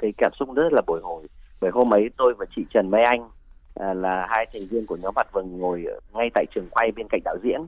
cái 0.00 0.12
cảm 0.18 0.32
xúc 0.38 0.48
rất 0.54 0.72
là 0.72 0.82
bồi 0.86 1.00
hồi. 1.02 1.22
Bởi 1.60 1.70
hôm 1.70 1.94
ấy 1.94 2.10
tôi 2.16 2.34
và 2.38 2.46
chị 2.56 2.64
Trần 2.70 2.90
Mai 2.90 3.02
Anh 3.02 3.28
à, 3.74 3.94
là 3.94 4.26
hai 4.28 4.46
thành 4.52 4.62
viên 4.70 4.86
của 4.86 4.96
nhóm 4.96 5.14
Mặt 5.16 5.32
Vừng 5.32 5.58
ngồi 5.58 5.84
ngay 6.12 6.30
tại 6.34 6.44
trường 6.54 6.68
quay 6.70 6.92
bên 6.96 7.06
cạnh 7.10 7.20
đạo 7.24 7.36
diễn. 7.42 7.60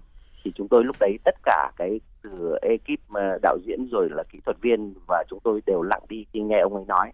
Thì 0.45 0.53
chúng 0.55 0.69
tôi 0.69 0.85
lúc 0.85 0.97
đấy 1.01 1.19
tất 1.25 1.35
cả 1.43 1.71
cái 1.77 2.01
từ 2.23 2.57
ekip 2.63 3.01
đạo 3.43 3.59
diễn 3.67 3.89
rồi 3.91 4.09
là 4.11 4.23
kỹ 4.33 4.39
thuật 4.45 4.57
viên 4.61 4.95
và 5.09 5.25
chúng 5.29 5.39
tôi 5.45 5.61
đều 5.67 5.83
lặng 5.83 6.03
đi 6.09 6.27
khi 6.33 6.41
nghe 6.41 6.61
ông 6.61 6.75
ấy 6.75 6.85
nói. 6.89 7.13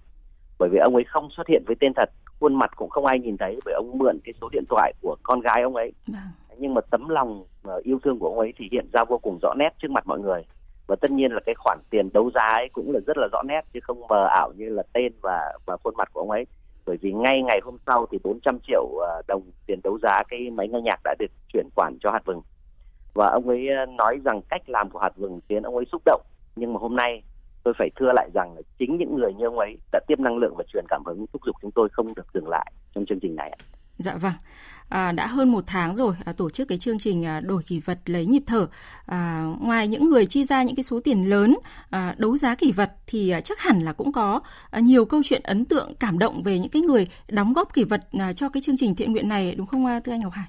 Bởi 0.59 0.69
vì 0.73 0.79
ông 0.79 0.95
ấy 0.95 1.05
không 1.05 1.29
xuất 1.37 1.49
hiện 1.49 1.63
với 1.67 1.77
tên 1.81 1.93
thật 1.97 2.11
khuôn 2.41 2.55
mặt 2.55 2.71
cũng 2.77 2.91
không 2.91 3.07
ai 3.07 3.19
nhìn 3.19 3.37
thấy 3.37 3.61
bởi 3.65 3.75
ông 3.75 3.99
mượn 3.99 4.19
cái 4.25 4.33
số 4.41 4.49
điện 4.53 4.65
thoại 4.69 4.93
của 5.03 5.17
con 5.23 5.41
gái 5.41 5.63
ông 5.63 5.77
ấy. 5.77 5.93
Nhưng 6.59 6.75
mà 6.75 6.81
tấm 6.81 7.09
lòng 7.09 7.45
yêu 7.83 7.99
thương 8.05 8.19
của 8.19 8.27
ông 8.27 8.39
ấy 8.39 8.53
thì 8.57 8.69
hiện 8.73 8.87
ra 8.93 9.05
vô 9.05 9.19
cùng 9.19 9.39
rõ 9.43 9.55
nét 9.59 9.71
trước 9.83 9.91
mặt 9.91 10.07
mọi 10.07 10.21
người 10.21 10.43
và 10.89 10.97
tất 10.97 11.11
nhiên 11.11 11.33
là 11.33 11.41
cái 11.47 11.55
khoản 11.59 11.79
tiền 11.91 12.09
đấu 12.13 12.31
giá 12.35 12.43
ấy 12.43 12.69
cũng 12.73 12.93
là 12.93 13.01
rất 13.07 13.17
là 13.17 13.29
rõ 13.33 13.43
nét, 13.43 13.61
chứ 13.73 13.81
không 13.83 14.07
mờ 14.09 14.27
ảo 14.31 14.53
như 14.57 14.69
là 14.69 14.83
tên 14.93 15.13
và 15.23 15.53
và 15.67 15.77
khuôn 15.85 15.95
mặt 15.97 16.09
của 16.13 16.21
ông 16.21 16.31
ấy. 16.31 16.47
Bởi 16.87 16.97
vì 17.01 17.13
ngay 17.13 17.43
ngày 17.43 17.61
hôm 17.63 17.77
sau 17.87 18.07
thì 18.11 18.19
400 18.25 18.59
triệu 18.67 18.99
ờ, 19.01 19.23
đồng 19.29 19.43
tiền 19.67 19.81
đấu 19.85 19.99
giá 20.03 20.23
cái 20.29 20.51
máy 20.51 20.69
nghe 20.69 20.81
nhạc 20.81 21.01
đã 21.05 21.15
được 21.19 21.31
chuyển 21.53 21.69
khoản 21.77 21.99
cho 22.01 22.11
hạt 22.11 22.23
vừng. 22.25 22.41
Và 23.15 23.31
ông 23.31 23.49
ấy 23.49 23.69
ờ, 23.69 23.87
nói 23.87 24.19
rằng 24.25 24.41
cách 24.49 24.63
làm 24.69 24.91
của 24.91 24.99
hạt 24.99 25.17
vừng 25.17 25.41
khiến 25.49 25.63
ông 25.63 25.77
ấy 25.77 25.85
xúc 25.93 26.03
động. 26.05 26.23
Nhưng 26.57 26.73
mà 26.73 26.79
hôm 26.81 26.97
nay 26.97 27.23
tôi 27.63 27.75
phải 27.79 27.91
thưa 27.97 28.13
lại 28.15 28.31
rằng 28.35 28.55
là 28.55 28.63
chính 28.79 28.97
những 28.99 29.17
người 29.17 29.35
như 29.35 29.45
ông 29.45 29.59
ấy 29.59 29.79
đã 29.93 30.01
tiếp 30.07 30.21
năng 30.21 30.39
lượng 30.39 30.55
và 30.57 30.65
truyền 30.73 30.85
cảm 30.89 31.03
hứng 31.07 31.27
thúc 31.33 31.43
giục 31.47 31.57
chúng 31.63 31.71
tôi 31.71 31.89
không 31.93 32.15
được 32.15 32.27
dừng 32.35 32.49
lại 32.49 32.73
trong 32.95 33.07
chương 33.07 33.21
trình 33.21 33.37
này. 33.37 33.59
Dạ 33.99 34.15
vâng. 34.15 34.33
À, 34.89 35.13
đã 35.13 35.27
hơn 35.27 35.49
một 35.49 35.65
tháng 35.67 35.97
rồi 35.97 36.15
à, 36.25 36.33
tổ 36.33 36.51
chức 36.51 36.69
cái 36.69 36.79
chương 36.79 36.99
trình 36.99 37.27
à, 37.27 37.41
đổi 37.41 37.63
kỷ 37.63 37.81
vật 37.81 37.99
lấy 38.07 38.27
nhịp 38.27 38.43
thở. 38.47 38.67
À, 39.07 39.45
ngoài 39.61 39.89
những 39.89 40.09
người 40.09 40.27
chi 40.27 40.45
ra 40.45 40.63
những 40.63 40.77
cái 40.77 40.83
số 40.83 41.01
tiền 41.05 41.31
lớn 41.31 41.57
à, 41.91 42.15
đấu 42.19 42.37
giá 42.37 42.55
kỷ 42.55 42.73
vật 42.73 42.91
thì 43.07 43.31
à, 43.31 43.41
chắc 43.41 43.61
hẳn 43.61 43.81
là 43.81 43.93
cũng 43.93 44.13
có 44.13 44.41
à, 44.71 44.81
nhiều 44.81 45.05
câu 45.05 45.21
chuyện 45.25 45.43
ấn 45.45 45.65
tượng 45.65 45.95
cảm 46.01 46.19
động 46.19 46.43
về 46.43 46.59
những 46.59 46.71
cái 46.71 46.83
người 46.83 47.09
đóng 47.29 47.53
góp 47.53 47.75
kỷ 47.75 47.85
vật 47.85 48.01
à, 48.19 48.33
cho 48.33 48.49
cái 48.49 48.61
chương 48.61 48.77
trình 48.79 48.95
thiện 48.95 49.13
nguyện 49.13 49.29
này 49.29 49.55
đúng 49.55 49.67
không 49.67 50.01
thưa 50.05 50.13
anh 50.13 50.21
Ngọc 50.21 50.33
Hải? 50.33 50.47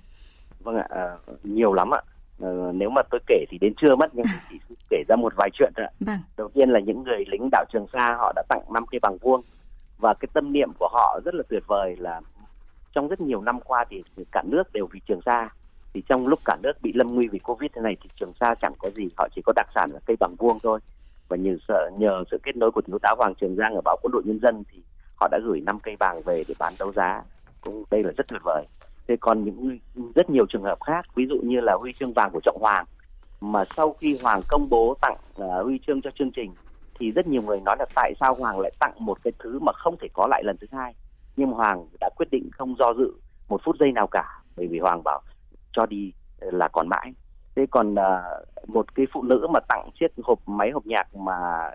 Vâng 0.60 0.76
ạ, 0.76 0.88
à, 0.90 1.04
nhiều 1.44 1.74
lắm 1.74 1.94
ạ. 1.94 2.02
Uh, 2.46 2.76
nếu 2.76 2.90
mà 2.90 3.02
tôi 3.12 3.20
kể 3.28 3.46
thì 3.50 3.58
đến 3.62 3.74
trưa 3.82 3.96
mất 3.96 4.10
nhưng 4.14 4.26
chỉ 4.50 4.58
kể 4.90 5.04
ra 5.08 5.16
một 5.16 5.34
vài 5.38 5.50
chuyện 5.54 5.74
thôi 5.76 5.86
ạ. 5.86 5.92
Vâng. 6.00 6.20
Đầu 6.38 6.50
tiên 6.54 6.70
là 6.70 6.80
những 6.80 7.04
người 7.04 7.24
lính 7.28 7.50
đảo 7.52 7.66
Trường 7.74 7.86
Sa 7.94 8.16
họ 8.20 8.34
đã 8.36 8.44
tặng 8.50 8.62
năm 8.74 8.86
cây 8.92 9.00
bằng 9.02 9.18
vuông 9.22 9.42
và 9.98 10.14
cái 10.14 10.30
tâm 10.34 10.54
niệm 10.54 10.70
của 10.80 10.90
họ 10.92 11.20
rất 11.26 11.36
là 11.36 11.44
tuyệt 11.50 11.64
vời 11.68 11.96
là 12.00 12.22
trong 12.94 13.08
rất 13.08 13.22
nhiều 13.22 13.42
năm 13.42 13.60
qua 13.60 13.86
thì 13.90 14.04
cả 14.32 14.44
nước 14.46 14.74
đều 14.74 14.88
vì 14.92 15.00
Trường 15.08 15.22
Sa. 15.26 15.50
Thì 15.94 16.04
trong 16.08 16.28
lúc 16.28 16.40
cả 16.46 16.58
nước 16.64 16.72
bị 16.82 16.92
lâm 16.94 17.08
nguy 17.08 17.28
vì 17.28 17.40
Covid 17.40 17.72
thế 17.76 17.82
này 17.82 17.98
thì 18.02 18.10
Trường 18.16 18.34
Sa 18.40 18.56
chẳng 18.62 18.74
có 18.80 18.90
gì 18.90 19.08
họ 19.18 19.28
chỉ 19.36 19.42
có 19.46 19.54
đặc 19.56 19.68
sản 19.76 19.90
là 19.94 20.00
cây 20.06 20.18
bằng 20.20 20.36
vuông 20.38 20.60
thôi. 20.64 20.80
Và 21.28 21.38
nhờ 21.38 21.58
sợ 21.68 21.90
nhờ 21.98 22.24
sự 22.32 22.38
kết 22.44 22.58
nối 22.58 22.72
của 22.72 22.82
thiếu 22.82 23.00
tá 23.02 23.14
Hoàng 23.18 23.36
Trường 23.36 23.56
Giang 23.56 23.76
ở 23.76 23.82
báo 23.86 23.98
Quân 24.02 24.12
đội 24.12 24.22
Nhân 24.26 24.40
dân 24.42 24.64
thì 24.72 24.80
họ 25.16 25.28
đã 25.32 25.40
gửi 25.44 25.62
năm 25.66 25.80
cây 25.80 25.96
bằng 26.00 26.22
về 26.26 26.44
để 26.48 26.54
bán 26.60 26.74
đấu 26.80 26.94
giá. 26.94 27.22
Cũng 27.62 27.84
đây 27.92 28.04
là 28.04 28.12
rất 28.18 28.28
tuyệt 28.28 28.42
vời. 28.44 28.66
Thế 29.08 29.16
còn 29.20 29.44
những 29.44 29.80
rất 30.16 30.30
nhiều 30.30 30.46
trường 30.50 30.64
hợp 30.64 30.82
khác 30.86 31.06
ví 31.16 31.26
dụ 31.30 31.36
như 31.44 31.60
là 31.60 31.74
huy 31.80 31.94
chương 31.94 32.14
vàng 32.14 32.30
của 32.34 32.40
trọng 32.44 32.58
hoàng 32.62 32.86
mà 33.42 33.66
sau 33.66 33.94
khi 33.94 34.18
hoàng 34.24 34.42
công 34.48 34.70
bố 34.70 34.98
tặng 35.02 35.16
uh, 35.42 35.66
huy 35.66 35.80
chương 35.88 36.02
cho 36.02 36.10
chương 36.16 36.32
trình 36.32 36.54
thì 37.00 37.12
rất 37.12 37.28
nhiều 37.28 37.42
người 37.42 37.60
nói 37.66 37.76
là 37.80 37.86
tại 37.96 38.14
sao 38.20 38.36
hoàng 38.36 38.60
lại 38.60 38.72
tặng 38.80 38.94
một 39.00 39.24
cái 39.24 39.34
thứ 39.40 39.60
mà 39.60 39.72
không 39.74 39.96
thể 40.02 40.08
có 40.14 40.28
lại 40.28 40.44
lần 40.44 40.58
thứ 40.58 40.68
hai? 40.72 40.94
Nhưng 41.38 41.52
hoàng 41.52 41.88
đã 42.00 42.10
quyết 42.16 42.28
định 42.32 42.50
không 42.52 42.76
do 42.80 42.94
dự 42.98 43.14
một 43.50 43.62
phút 43.64 43.76
giây 43.80 43.92
nào 43.92 44.08
cả 44.08 44.42
bởi 44.58 44.68
vì 44.68 44.80
hoàng 44.80 45.04
bảo 45.04 45.22
cho 45.74 45.86
đi 45.86 46.14
là 46.40 46.68
còn 46.68 46.88
mãi. 46.90 47.14
Thế 47.56 47.66
còn 47.72 47.94
uh, 47.94 48.70
một 48.70 48.96
cái 48.96 49.06
phụ 49.14 49.24
nữ 49.24 49.48
mà 49.54 49.60
tặng 49.68 49.90
chiếc 50.00 50.08
hộp 50.24 50.40
máy 50.48 50.72
hộp 50.72 50.86
nhạc 50.86 51.16
mà 51.16 51.70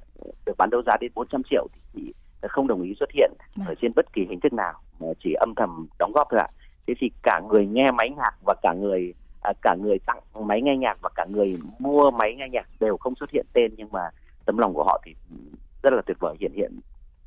được 0.46 0.56
bán 0.58 0.70
đấu 0.70 0.82
giá 0.87 0.96
đến 1.00 1.12
400 1.14 1.42
triệu 1.50 1.66
thì 1.73 1.80
chị 1.94 2.12
không 2.49 2.66
đồng 2.66 2.82
ý 2.82 2.94
xuất 2.99 3.11
hiện 3.12 3.32
ở 3.66 3.75
trên 3.82 3.92
bất 3.96 4.12
kỳ 4.12 4.26
hình 4.30 4.40
thức 4.40 4.52
nào 4.52 4.75
mà 5.00 5.06
chỉ 5.25 5.32
âm 5.32 5.54
thầm 5.56 5.87
đóng 5.99 6.12
góp 6.14 6.28
thôi 6.30 6.40
ạ. 6.40 6.49
Thế 6.87 6.94
thì 6.99 7.11
cả 7.23 7.40
người 7.49 7.66
nghe 7.66 7.90
máy 7.90 8.11
nhạc 8.11 8.32
và 8.46 8.54
cả 8.62 8.73
người 8.73 9.14
à, 9.44 9.52
cả 9.62 9.76
người 9.82 9.99
tặng 10.06 10.20
máy 10.46 10.62
nghe 10.62 10.76
nhạc 10.76 10.99
và 11.02 11.11
cả 11.14 11.26
người 11.30 11.56
mua 11.78 12.11
máy 12.11 12.34
nghe 12.34 12.49
nhạc 12.52 12.66
đều 12.80 12.96
không 12.96 13.14
xuất 13.20 13.30
hiện 13.30 13.46
tên 13.52 13.75
nhưng 13.76 13.88
mà 13.92 14.00
tấm 14.44 14.58
lòng 14.58 14.75
của 14.75 14.84
họ 14.84 15.00
thì 15.04 15.14
rất 15.82 15.92
là 15.92 16.02
tuyệt 16.06 16.16
vời 16.20 16.34
hiện 16.40 16.52
hiện 16.54 16.80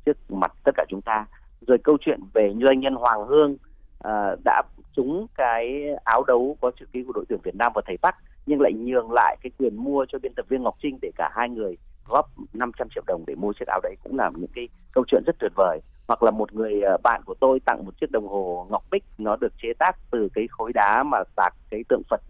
trước 0.04 0.30
mặt 0.30 0.52
tất 0.64 0.72
cả 0.76 0.84
chúng 0.88 1.00
ta 1.02 1.26
rồi 1.66 1.78
câu 1.84 1.96
chuyện 2.00 2.20
về 2.34 2.54
doanh 2.62 2.80
nhân 2.80 2.94
Hoàng 2.94 3.26
Hương 3.26 3.56
à, 3.98 4.36
đã 4.44 4.62
trúng 4.96 5.26
cái 5.34 5.88
áo 6.04 6.24
đấu 6.26 6.56
có 6.60 6.70
chữ 6.80 6.86
ký 6.92 7.02
của 7.02 7.12
đội 7.12 7.24
tuyển 7.28 7.40
Việt 7.42 7.54
Nam 7.54 7.72
và 7.74 7.82
thầy 7.86 7.96
Bắc 8.02 8.16
nhưng 8.46 8.60
lại 8.60 8.72
nhường 8.72 9.12
lại 9.12 9.36
cái 9.42 9.50
quyền 9.58 9.76
mua 9.76 10.04
cho 10.08 10.18
biên 10.18 10.32
tập 10.34 10.46
viên 10.48 10.62
Ngọc 10.62 10.76
Trinh 10.82 10.98
để 11.02 11.10
cả 11.16 11.30
hai 11.32 11.48
người 11.48 11.76
góp 12.08 12.26
500 12.52 12.88
triệu 12.94 13.02
đồng 13.06 13.24
để 13.26 13.34
mua 13.34 13.52
chiếc 13.52 13.68
áo 13.68 13.80
đấy 13.82 13.94
cũng 14.04 14.16
là 14.16 14.30
những 14.36 14.50
cái 14.54 14.68
câu 14.92 15.04
chuyện 15.08 15.22
rất 15.26 15.36
tuyệt 15.38 15.52
vời. 15.56 15.80
Hoặc 16.08 16.22
là 16.22 16.30
một 16.30 16.54
người 16.54 16.82
à, 16.82 16.96
bạn 17.02 17.22
của 17.24 17.34
tôi 17.40 17.60
tặng 17.60 17.84
một 17.84 17.92
chiếc 18.00 18.10
đồng 18.10 18.28
hồ 18.28 18.66
ngọc 18.70 18.82
bích 18.90 19.04
nó 19.18 19.36
được 19.36 19.52
chế 19.62 19.68
tác 19.78 19.96
từ 20.10 20.28
cái 20.34 20.46
khối 20.50 20.72
đá 20.74 21.02
mà 21.02 21.18
tạc 21.36 21.54
cái 21.70 21.84
tượng 21.88 22.02
Phật 22.10 22.20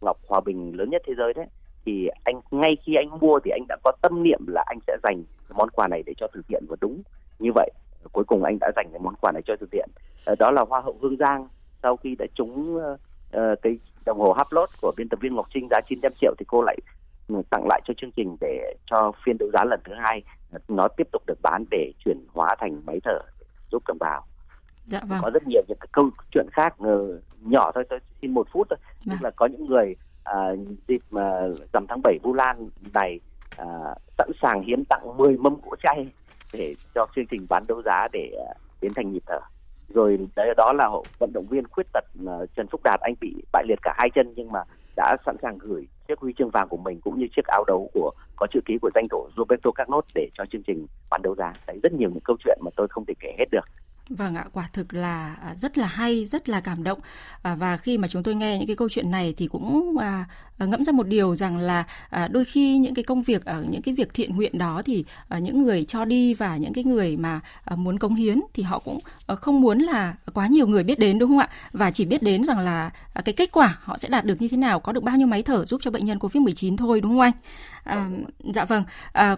ngọc 0.00 0.16
hòa 0.28 0.40
bình 0.40 0.72
lớn 0.76 0.90
nhất 0.90 1.02
thế 1.06 1.14
giới 1.18 1.34
đấy. 1.34 1.46
Thì 1.84 2.08
anh 2.24 2.40
ngay 2.50 2.76
khi 2.84 2.94
anh 2.94 3.20
mua 3.20 3.38
thì 3.44 3.50
anh 3.50 3.64
đã 3.68 3.76
có 3.84 3.92
tâm 4.02 4.22
niệm 4.22 4.40
là 4.46 4.64
anh 4.66 4.78
sẽ 4.86 4.96
dành 5.02 5.22
món 5.54 5.70
quà 5.70 5.88
này 5.88 6.02
để 6.06 6.12
cho 6.16 6.26
từ 6.32 6.42
thiện 6.48 6.64
và 6.68 6.76
đúng 6.80 7.02
như 7.38 7.50
vậy 7.54 7.70
cuối 8.12 8.24
cùng 8.24 8.44
anh 8.44 8.58
đã 8.60 8.72
dành 8.76 8.88
cái 8.92 9.00
món 9.02 9.14
quà 9.20 9.32
này 9.32 9.42
cho 9.46 9.54
từ 9.60 9.66
thiện 9.72 9.88
đó 10.38 10.50
là 10.50 10.64
hoa 10.68 10.80
hậu 10.80 10.98
Hương 11.00 11.16
Giang 11.16 11.48
sau 11.82 11.96
khi 11.96 12.16
đã 12.18 12.26
trúng 12.34 12.76
uh, 12.76 13.62
cái 13.62 13.78
đồng 14.06 14.18
hồ 14.18 14.32
Haplot 14.32 14.68
của 14.82 14.92
biên 14.96 15.08
tập 15.08 15.18
viên 15.20 15.34
Ngọc 15.34 15.46
Trinh 15.54 15.68
giá 15.70 15.80
900 15.88 16.12
triệu 16.20 16.34
thì 16.38 16.44
cô 16.48 16.62
lại 16.62 16.78
tặng 17.50 17.66
lại 17.68 17.80
cho 17.84 17.94
chương 17.96 18.10
trình 18.16 18.36
để 18.40 18.74
cho 18.90 19.12
phiên 19.24 19.38
đấu 19.38 19.48
giá 19.52 19.64
lần 19.64 19.80
thứ 19.84 19.92
hai 19.94 20.22
nó 20.68 20.88
tiếp 20.88 21.08
tục 21.12 21.22
được 21.26 21.38
bán 21.42 21.64
để 21.70 21.92
chuyển 22.04 22.26
hóa 22.34 22.54
thành 22.58 22.82
máy 22.86 23.00
thở 23.04 23.18
giúp 23.70 23.82
đồng 23.86 23.98
bào 24.00 24.26
Dạ 24.86 25.00
vâng. 25.08 25.18
Có 25.22 25.30
rất 25.30 25.46
nhiều 25.46 25.62
những 25.68 25.78
cái 25.80 25.88
câu 25.92 26.10
chuyện 26.32 26.46
khác 26.52 26.74
nhỏ 27.40 27.72
thôi, 27.74 27.84
tôi 27.88 27.98
xin 28.22 28.34
một 28.34 28.46
phút 28.52 28.66
thôi. 28.70 28.78
Vâng. 29.06 29.10
Tức 29.10 29.24
là 29.24 29.30
có 29.30 29.46
những 29.46 29.66
người 29.66 29.96
uh, 30.30 30.58
dịp 30.88 30.98
mà 31.10 31.40
rằm 31.72 31.86
tháng 31.88 32.00
7 32.02 32.18
Vu 32.22 32.34
Lan 32.34 32.68
này 32.94 33.20
uh, 33.62 33.98
sẵn 34.18 34.30
sàng 34.42 34.62
hiến 34.62 34.84
tặng 34.84 35.16
10 35.16 35.36
mâm 35.36 35.60
cỗ 35.60 35.76
chay 35.82 36.06
để 36.52 36.74
cho 36.94 37.06
chương 37.16 37.26
trình 37.30 37.46
bán 37.48 37.62
đấu 37.68 37.82
giá 37.84 38.08
để 38.12 38.30
ờ, 38.38 38.54
biến 38.80 38.92
thành 38.96 39.12
nhịp 39.12 39.22
thở 39.26 39.38
rồi 39.88 40.18
đấy, 40.36 40.54
đó 40.56 40.72
là 40.72 40.90
vận 41.18 41.32
động 41.32 41.46
viên 41.46 41.68
khuyết 41.68 41.86
tật 41.92 42.04
ờ, 42.26 42.46
Trần 42.56 42.66
Phúc 42.70 42.80
Đạt, 42.84 43.00
anh 43.00 43.14
bị 43.20 43.34
bại 43.52 43.64
liệt 43.68 43.78
cả 43.82 43.94
hai 43.96 44.08
chân 44.14 44.32
nhưng 44.36 44.52
mà 44.52 44.60
đã 44.96 45.16
sẵn 45.26 45.36
sàng 45.42 45.58
gửi 45.58 45.86
chiếc 46.08 46.18
huy 46.18 46.32
chương 46.38 46.50
vàng 46.50 46.68
của 46.68 46.76
mình 46.76 47.00
cũng 47.00 47.18
như 47.18 47.26
chiếc 47.36 47.46
áo 47.46 47.64
đấu 47.66 47.90
của, 47.94 48.10
có 48.36 48.46
chữ 48.50 48.60
ký 48.64 48.78
của 48.82 48.90
danh 48.94 49.04
thủ 49.10 49.28
Roberto 49.36 49.70
Carlos 49.74 50.04
để 50.14 50.28
cho 50.32 50.44
chương 50.50 50.62
trình 50.62 50.86
bán 51.10 51.22
đấu 51.22 51.34
giá. 51.34 51.52
Đấy, 51.66 51.78
rất 51.82 51.92
nhiều 51.92 52.10
những 52.10 52.24
câu 52.24 52.36
chuyện 52.44 52.58
mà 52.64 52.70
tôi 52.76 52.86
không 52.90 53.04
thể 53.04 53.14
kể 53.20 53.34
hết 53.38 53.44
được. 53.50 53.64
Vâng 54.10 54.34
ạ, 54.34 54.44
quả 54.52 54.68
thực 54.72 54.94
là 54.94 55.34
à, 55.34 55.54
rất 55.54 55.78
là 55.78 55.86
hay, 55.86 56.24
rất 56.24 56.48
là 56.48 56.60
cảm 56.60 56.84
động. 56.84 56.98
À, 57.42 57.54
và 57.54 57.76
khi 57.76 57.98
mà 57.98 58.08
chúng 58.08 58.22
tôi 58.22 58.34
nghe 58.34 58.58
những 58.58 58.66
cái 58.66 58.76
câu 58.76 58.88
chuyện 58.88 59.10
này 59.10 59.34
thì 59.36 59.46
cũng 59.46 59.96
à, 59.98 60.24
ngẫm 60.58 60.84
ra 60.84 60.92
một 60.92 61.06
điều 61.08 61.34
rằng 61.34 61.58
là 61.58 61.84
đôi 62.30 62.44
khi 62.44 62.78
những 62.78 62.94
cái 62.94 63.04
công 63.04 63.22
việc 63.22 63.44
ở 63.44 63.64
những 63.70 63.82
cái 63.82 63.94
việc 63.94 64.14
thiện 64.14 64.36
nguyện 64.36 64.58
đó 64.58 64.82
thì 64.84 65.04
những 65.40 65.62
người 65.62 65.84
cho 65.84 66.04
đi 66.04 66.34
và 66.34 66.56
những 66.56 66.72
cái 66.72 66.84
người 66.84 67.16
mà 67.16 67.40
muốn 67.76 67.98
cống 67.98 68.14
hiến 68.14 68.40
thì 68.54 68.62
họ 68.62 68.78
cũng 68.78 68.98
không 69.26 69.60
muốn 69.60 69.78
là 69.78 70.14
quá 70.36 70.46
nhiều 70.46 70.66
người 70.66 70.84
biết 70.84 70.98
đến 70.98 71.18
đúng 71.18 71.30
không 71.30 71.38
ạ? 71.38 71.48
Và 71.72 71.90
chỉ 71.90 72.04
biết 72.04 72.22
đến 72.22 72.44
rằng 72.44 72.58
là 72.58 72.90
cái 73.24 73.32
kết 73.32 73.52
quả 73.52 73.78
họ 73.82 73.98
sẽ 73.98 74.08
đạt 74.08 74.24
được 74.24 74.42
như 74.42 74.48
thế 74.48 74.56
nào, 74.56 74.80
có 74.80 74.92
được 74.92 75.02
bao 75.02 75.16
nhiêu 75.16 75.26
máy 75.26 75.42
thở 75.42 75.64
giúp 75.64 75.80
cho 75.84 75.90
bệnh 75.90 76.04
nhân 76.04 76.18
COVID-19 76.18 76.76
thôi 76.76 77.00
đúng 77.00 77.12
không 77.12 77.20
anh? 77.20 77.32
À, 77.84 78.08
dạ 78.54 78.64
vâng. 78.64 78.84
À, 79.12 79.36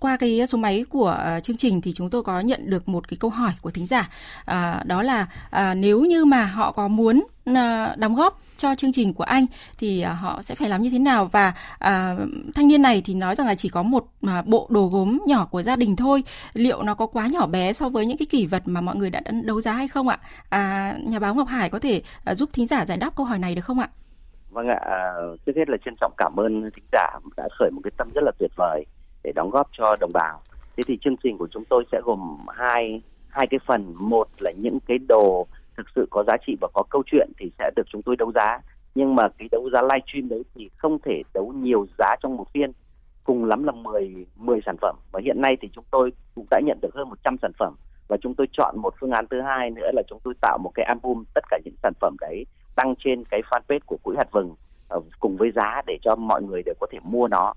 qua 0.00 0.16
cái 0.16 0.46
số 0.46 0.58
máy 0.58 0.84
của 0.90 1.40
chương 1.42 1.56
trình 1.56 1.80
thì 1.80 1.92
chúng 1.92 2.10
tôi 2.10 2.22
có 2.22 2.40
nhận 2.40 2.70
được 2.70 2.88
một 2.88 3.08
cái 3.08 3.16
câu 3.20 3.30
hỏi 3.30 3.52
của 3.62 3.70
thính 3.70 3.86
giả 3.86 4.08
à, 4.44 4.82
đó 4.86 5.02
là 5.02 5.26
à, 5.50 5.74
nếu 5.74 6.00
như 6.00 6.24
mà 6.24 6.46
họ 6.46 6.72
có 6.72 6.88
muốn 6.88 7.26
à, 7.44 7.94
đóng 7.96 8.14
góp 8.14 8.40
cho 8.60 8.74
chương 8.74 8.92
trình 8.92 9.14
của 9.14 9.24
anh 9.24 9.46
thì 9.78 10.00
à, 10.00 10.12
họ 10.12 10.42
sẽ 10.42 10.54
phải 10.54 10.68
làm 10.68 10.82
như 10.82 10.90
thế 10.90 10.98
nào? 10.98 11.24
Và 11.32 11.52
à, 11.78 12.16
thanh 12.54 12.68
niên 12.68 12.82
này 12.82 13.02
thì 13.04 13.14
nói 13.14 13.34
rằng 13.34 13.46
là 13.46 13.54
chỉ 13.54 13.68
có 13.68 13.82
một 13.82 14.04
à, 14.22 14.42
bộ 14.46 14.66
đồ 14.70 14.86
gốm 14.86 15.18
nhỏ 15.26 15.46
của 15.50 15.62
gia 15.62 15.76
đình 15.76 15.96
thôi. 15.96 16.22
Liệu 16.52 16.82
nó 16.82 16.94
có 16.94 17.06
quá 17.06 17.26
nhỏ 17.26 17.46
bé 17.46 17.72
so 17.72 17.88
với 17.88 18.06
những 18.06 18.18
cái 18.18 18.26
kỷ 18.30 18.46
vật 18.46 18.62
mà 18.66 18.80
mọi 18.80 18.96
người 18.96 19.10
đã 19.10 19.20
đấu 19.44 19.60
giá 19.60 19.72
hay 19.72 19.88
không 19.88 20.08
ạ? 20.08 20.18
À, 20.50 20.94
nhà 21.06 21.18
báo 21.18 21.34
Ngọc 21.34 21.48
Hải 21.48 21.70
có 21.70 21.78
thể 21.78 22.02
à, 22.24 22.34
giúp 22.34 22.50
thính 22.52 22.66
giả 22.66 22.86
giải 22.86 22.98
đáp 22.98 23.16
câu 23.16 23.26
hỏi 23.26 23.38
này 23.38 23.54
được 23.54 23.64
không 23.64 23.80
ạ? 23.80 23.88
Vâng 24.50 24.66
ạ, 24.66 24.80
à, 24.82 24.98
trước 25.46 25.52
hết 25.56 25.68
là 25.68 25.76
trân 25.84 25.94
trọng 26.00 26.12
cảm 26.16 26.36
ơn 26.36 26.62
thính 26.62 26.84
giả 26.92 27.18
đã 27.36 27.48
khởi 27.58 27.70
một 27.70 27.80
cái 27.84 27.90
tâm 27.96 28.08
rất 28.14 28.24
là 28.24 28.32
tuyệt 28.38 28.50
vời 28.56 28.84
để 29.24 29.32
đóng 29.34 29.50
góp 29.50 29.68
cho 29.78 29.96
đồng 30.00 30.12
bào. 30.14 30.40
Thế 30.76 30.82
thì 30.86 30.98
chương 31.04 31.16
trình 31.22 31.38
của 31.38 31.48
chúng 31.50 31.64
tôi 31.64 31.84
sẽ 31.92 32.00
gồm 32.04 32.38
hai 32.56 33.02
hai 33.28 33.46
cái 33.50 33.60
phần. 33.66 33.94
Một 33.96 34.28
là 34.38 34.50
những 34.50 34.78
cái 34.88 34.98
đồ 35.08 35.46
thực 35.80 35.86
sự 35.94 36.06
có 36.10 36.24
giá 36.26 36.36
trị 36.46 36.56
và 36.60 36.68
có 36.74 36.82
câu 36.90 37.02
chuyện 37.06 37.30
thì 37.38 37.50
sẽ 37.58 37.70
được 37.76 37.86
chúng 37.92 38.02
tôi 38.02 38.16
đấu 38.16 38.32
giá 38.34 38.58
nhưng 38.94 39.14
mà 39.14 39.28
cái 39.38 39.48
đấu 39.52 39.70
giá 39.72 39.82
live 39.82 40.06
stream 40.08 40.28
đấy 40.28 40.42
thì 40.54 40.70
không 40.76 40.98
thể 41.04 41.22
đấu 41.34 41.52
nhiều 41.56 41.86
giá 41.98 42.16
trong 42.22 42.36
một 42.36 42.46
phiên 42.54 42.72
cùng 43.24 43.44
lắm 43.44 43.64
là 43.64 43.72
10 43.72 44.26
10 44.36 44.60
sản 44.66 44.76
phẩm 44.80 44.96
và 45.12 45.20
hiện 45.24 45.40
nay 45.40 45.56
thì 45.60 45.68
chúng 45.74 45.84
tôi 45.90 46.12
cũng 46.34 46.46
đã 46.50 46.60
nhận 46.64 46.78
được 46.82 46.94
hơn 46.94 47.08
100 47.08 47.36
sản 47.42 47.52
phẩm 47.58 47.74
và 48.08 48.16
chúng 48.22 48.34
tôi 48.34 48.46
chọn 48.52 48.74
một 48.78 48.94
phương 49.00 49.10
án 49.10 49.26
thứ 49.30 49.40
hai 49.40 49.70
nữa 49.70 49.90
là 49.92 50.02
chúng 50.08 50.20
tôi 50.24 50.34
tạo 50.40 50.58
một 50.58 50.70
cái 50.74 50.86
album 50.86 51.24
tất 51.34 51.44
cả 51.50 51.58
những 51.64 51.74
sản 51.82 51.92
phẩm 52.00 52.16
đấy 52.20 52.44
đăng 52.76 52.94
trên 53.04 53.24
cái 53.24 53.40
fanpage 53.50 53.80
của 53.86 53.96
quỹ 54.02 54.14
hạt 54.18 54.28
vừng 54.32 54.54
ờ, 54.88 55.00
cùng 55.20 55.36
với 55.36 55.50
giá 55.54 55.82
để 55.86 55.98
cho 56.02 56.16
mọi 56.16 56.42
người 56.42 56.62
đều 56.66 56.74
có 56.80 56.86
thể 56.92 56.98
mua 57.02 57.28
nó. 57.28 57.54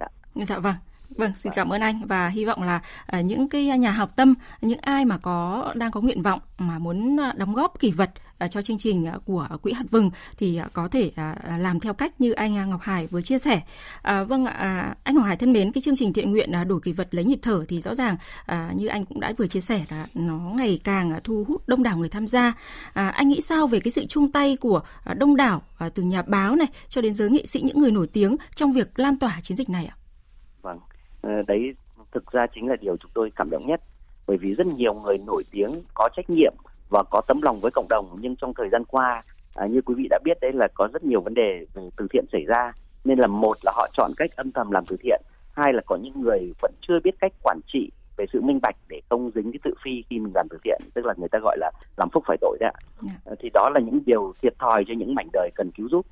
Dạ, 0.00 0.06
dạ 0.34 0.58
vâng. 0.58 0.74
Vâng, 1.08 1.32
xin 1.34 1.52
cảm 1.56 1.72
ơn 1.72 1.80
anh 1.80 2.06
và 2.06 2.28
hy 2.28 2.44
vọng 2.44 2.62
là 2.62 2.80
uh, 3.18 3.24
những 3.24 3.48
cái 3.48 3.64
nhà 3.64 3.90
hảo 3.90 4.06
tâm, 4.06 4.34
những 4.60 4.78
ai 4.82 5.04
mà 5.04 5.18
có 5.18 5.72
đang 5.76 5.90
có 5.90 6.00
nguyện 6.00 6.22
vọng 6.22 6.40
mà 6.58 6.78
muốn 6.78 7.16
uh, 7.16 7.36
đóng 7.36 7.54
góp 7.54 7.80
kỷ 7.80 7.90
vật 7.90 8.10
uh, 8.44 8.50
cho 8.50 8.62
chương 8.62 8.78
trình 8.78 9.06
của 9.24 9.48
quỹ 9.62 9.72
hạt 9.72 9.84
vừng 9.90 10.10
thì 10.38 10.60
có 10.72 10.88
thể 10.88 11.12
làm 11.58 11.80
theo 11.80 11.94
cách 11.94 12.20
như 12.20 12.32
anh 12.32 12.70
Ngọc 12.70 12.80
Hải 12.82 13.06
vừa 13.06 13.22
chia 13.22 13.38
sẻ. 13.38 13.60
Vâng 14.04 14.46
ạ, 14.46 14.94
anh 15.02 15.14
Ngọc 15.14 15.24
Hải 15.24 15.36
thân 15.36 15.52
mến, 15.52 15.72
cái 15.72 15.82
chương 15.82 15.96
trình 15.96 16.12
thiện 16.12 16.32
nguyện 16.32 16.50
đổi 16.68 16.80
kỷ 16.80 16.92
vật 16.92 17.08
lấy 17.10 17.24
nhịp 17.24 17.38
thở 17.42 17.64
thì 17.68 17.80
rõ 17.80 17.94
ràng 17.94 18.16
như 18.74 18.86
anh 18.86 19.04
cũng 19.04 19.20
đã 19.20 19.32
vừa 19.38 19.46
chia 19.46 19.60
sẻ 19.60 19.84
là 19.88 20.06
nó 20.14 20.38
ngày 20.38 20.80
càng 20.84 21.12
thu 21.24 21.44
hút 21.48 21.68
đông 21.68 21.82
đảo 21.82 21.96
người 21.96 22.08
tham 22.08 22.26
gia. 22.26 22.52
Anh 22.92 23.28
nghĩ 23.28 23.40
sao 23.40 23.66
về 23.66 23.80
cái 23.80 23.90
sự 23.90 24.06
chung 24.06 24.32
tay 24.32 24.56
của 24.56 24.80
đông 25.16 25.36
đảo 25.36 25.62
từ 25.94 26.02
nhà 26.02 26.22
báo 26.22 26.56
này 26.56 26.68
cho 26.88 27.00
đến 27.00 27.14
giới 27.14 27.30
nghệ 27.30 27.46
sĩ 27.46 27.60
những 27.60 27.78
người 27.78 27.90
nổi 27.90 28.06
tiếng 28.06 28.36
trong 28.54 28.72
việc 28.72 28.98
lan 28.98 29.18
tỏa 29.18 29.40
chiến 29.40 29.58
dịch 29.58 29.70
này 29.70 29.86
ạ? 29.86 29.97
Ờ, 31.28 31.42
đấy 31.46 31.74
thực 32.12 32.32
ra 32.32 32.46
chính 32.54 32.68
là 32.68 32.76
điều 32.80 32.96
chúng 32.96 33.10
tôi 33.14 33.32
cảm 33.36 33.50
động 33.50 33.62
nhất 33.66 33.80
bởi 34.26 34.36
vì 34.36 34.54
rất 34.54 34.66
nhiều 34.66 34.94
người 34.94 35.18
nổi 35.26 35.42
tiếng 35.50 35.70
có 35.94 36.08
trách 36.16 36.30
nhiệm 36.30 36.52
và 36.90 37.02
có 37.10 37.22
tấm 37.28 37.42
lòng 37.42 37.60
với 37.60 37.70
cộng 37.74 37.86
đồng 37.88 38.16
nhưng 38.20 38.36
trong 38.36 38.54
thời 38.54 38.68
gian 38.68 38.84
qua 38.84 39.22
à, 39.54 39.66
như 39.66 39.80
quý 39.82 39.94
vị 39.98 40.06
đã 40.10 40.18
biết 40.24 40.38
đấy 40.40 40.52
là 40.52 40.68
có 40.74 40.88
rất 40.92 41.04
nhiều 41.04 41.20
vấn 41.20 41.34
đề 41.34 41.66
về 41.74 41.82
từ 41.96 42.06
thiện 42.10 42.24
xảy 42.32 42.44
ra 42.46 42.72
nên 43.04 43.18
là 43.18 43.26
một 43.26 43.56
là 43.62 43.72
họ 43.74 43.88
chọn 43.92 44.10
cách 44.16 44.30
âm 44.36 44.52
thầm 44.52 44.70
làm 44.70 44.84
từ 44.86 44.96
thiện 45.02 45.22
hai 45.56 45.72
là 45.72 45.82
có 45.86 45.96
những 45.96 46.20
người 46.20 46.52
vẫn 46.60 46.72
chưa 46.88 47.00
biết 47.04 47.14
cách 47.20 47.32
quản 47.42 47.60
trị 47.66 47.90
về 48.16 48.26
sự 48.32 48.40
minh 48.40 48.58
bạch 48.62 48.76
để 48.88 49.00
không 49.10 49.30
dính 49.34 49.52
cái 49.52 49.60
tự 49.64 49.74
phi 49.84 50.02
khi 50.10 50.18
mình 50.18 50.32
làm 50.34 50.46
từ 50.50 50.58
thiện 50.64 50.80
tức 50.94 51.06
là 51.06 51.14
người 51.16 51.28
ta 51.28 51.38
gọi 51.42 51.56
là 51.58 51.70
làm 51.96 52.08
phúc 52.12 52.22
phải 52.26 52.36
tội 52.40 52.56
đấy 52.60 52.70
ạ 52.74 52.78
yeah. 53.02 53.22
Dạ. 53.26 53.32
thì 53.40 53.50
đó 53.54 53.70
là 53.74 53.80
những 53.80 54.00
điều 54.06 54.32
thiệt 54.42 54.58
thòi 54.58 54.84
cho 54.88 54.94
những 54.94 55.14
mảnh 55.14 55.28
đời 55.32 55.50
cần 55.54 55.70
cứu 55.70 55.88
giúp 55.90 56.06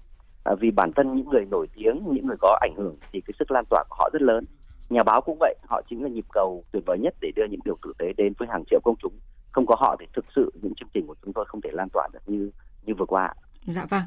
à, 0.44 0.54
vì 0.61 0.70
bản 0.70 0.92
thân 0.92 1.16
những 1.16 1.28
người 1.28 1.44
nổi 1.50 1.66
tiếng 1.75 2.02
những 2.12 2.26
người 2.26 2.37
có 2.40 2.58
ảnh 2.61 2.75
hưởng 2.76 2.96
thì 3.12 3.20
cái 3.20 3.35
sức 3.38 3.50
lan 3.50 3.64
tỏa 3.70 3.85
của 3.88 3.96
họ 3.99 4.11
rất 4.12 4.23
lớn 4.23 4.44
nhà 4.90 5.02
báo 5.02 5.20
cũng 5.20 5.38
vậy 5.40 5.54
họ 5.68 5.82
chính 5.90 6.02
là 6.02 6.08
nhịp 6.08 6.24
cầu 6.32 6.64
tuyệt 6.72 6.82
vời 6.86 6.98
nhất 6.98 7.14
để 7.20 7.30
đưa 7.36 7.44
những 7.50 7.60
điều 7.64 7.76
tử 7.82 7.92
tế 7.98 8.06
đến 8.16 8.32
với 8.38 8.48
hàng 8.50 8.64
triệu 8.70 8.80
công 8.84 8.96
chúng 9.02 9.12
không 9.52 9.66
có 9.66 9.76
họ 9.78 9.96
thì 10.00 10.06
thực 10.16 10.24
sự 10.36 10.52
những 10.62 10.74
chương 10.74 10.88
trình 10.94 11.06
của 11.06 11.14
chúng 11.24 11.32
tôi 11.32 11.44
không 11.48 11.60
thể 11.60 11.70
lan 11.72 11.88
tỏa 11.92 12.08
được 12.12 12.20
như 12.26 12.50
như 12.84 12.94
vừa 12.98 13.06
qua 13.06 13.34
Dạ 13.66 13.86
vâng. 13.90 14.02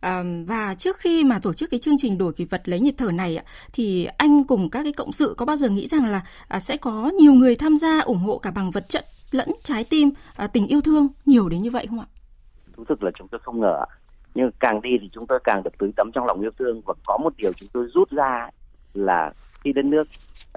À, 0.00 0.22
và 0.46 0.74
trước 0.74 0.96
khi 0.96 1.24
mà 1.24 1.38
tổ 1.42 1.52
chức 1.52 1.70
cái 1.70 1.80
chương 1.80 1.94
trình 1.98 2.18
đổi 2.18 2.32
kỳ 2.32 2.44
vật 2.44 2.62
lấy 2.64 2.80
nhịp 2.80 2.94
thở 2.98 3.12
này 3.12 3.38
thì 3.72 4.08
anh 4.18 4.44
cùng 4.44 4.70
các 4.70 4.82
cái 4.82 4.92
cộng 4.92 5.12
sự 5.12 5.34
có 5.38 5.46
bao 5.46 5.56
giờ 5.56 5.68
nghĩ 5.68 5.86
rằng 5.86 6.06
là 6.06 6.22
à, 6.48 6.60
sẽ 6.60 6.76
có 6.76 7.12
nhiều 7.20 7.32
người 7.32 7.56
tham 7.56 7.76
gia 7.76 8.00
ủng 8.00 8.18
hộ 8.18 8.38
cả 8.38 8.50
bằng 8.54 8.70
vật 8.70 8.88
chất 8.88 9.04
lẫn 9.30 9.48
trái 9.62 9.84
tim, 9.90 10.10
à, 10.36 10.46
tình 10.46 10.66
yêu 10.66 10.80
thương 10.80 11.08
nhiều 11.26 11.48
đến 11.48 11.62
như 11.62 11.70
vậy 11.70 11.86
không 11.86 12.00
ạ? 12.00 12.06
Thú 12.76 12.84
thực 12.88 13.02
là 13.02 13.10
chúng 13.18 13.28
tôi 13.28 13.40
không 13.44 13.60
ngờ. 13.60 13.84
Nhưng 14.34 14.50
càng 14.60 14.82
đi 14.82 14.90
thì 15.00 15.08
chúng 15.12 15.26
tôi 15.26 15.38
càng 15.44 15.62
được 15.62 15.78
tưới 15.78 15.90
tắm 15.96 16.10
trong 16.14 16.26
lòng 16.26 16.40
yêu 16.40 16.50
thương 16.58 16.80
và 16.86 16.94
có 17.06 17.18
một 17.18 17.32
điều 17.36 17.52
chúng 17.52 17.68
tôi 17.72 17.86
rút 17.94 18.10
ra 18.10 18.50
là 18.94 19.32
khi 19.64 19.72
đất 19.72 19.84
nước 19.84 20.04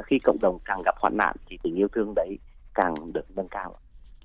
khi 0.06 0.20
cộng 0.24 0.38
đồng 0.42 0.60
càng 0.66 0.82
gặp 0.86 0.96
hoạn 1.00 1.18
nạn 1.18 1.36
thì 1.50 1.58
tình 1.64 1.76
yêu 1.76 1.88
thương 1.88 2.14
đấy 2.16 2.38
càng 2.74 2.94
được 3.14 3.26
nâng 3.36 3.48
cao 3.48 3.76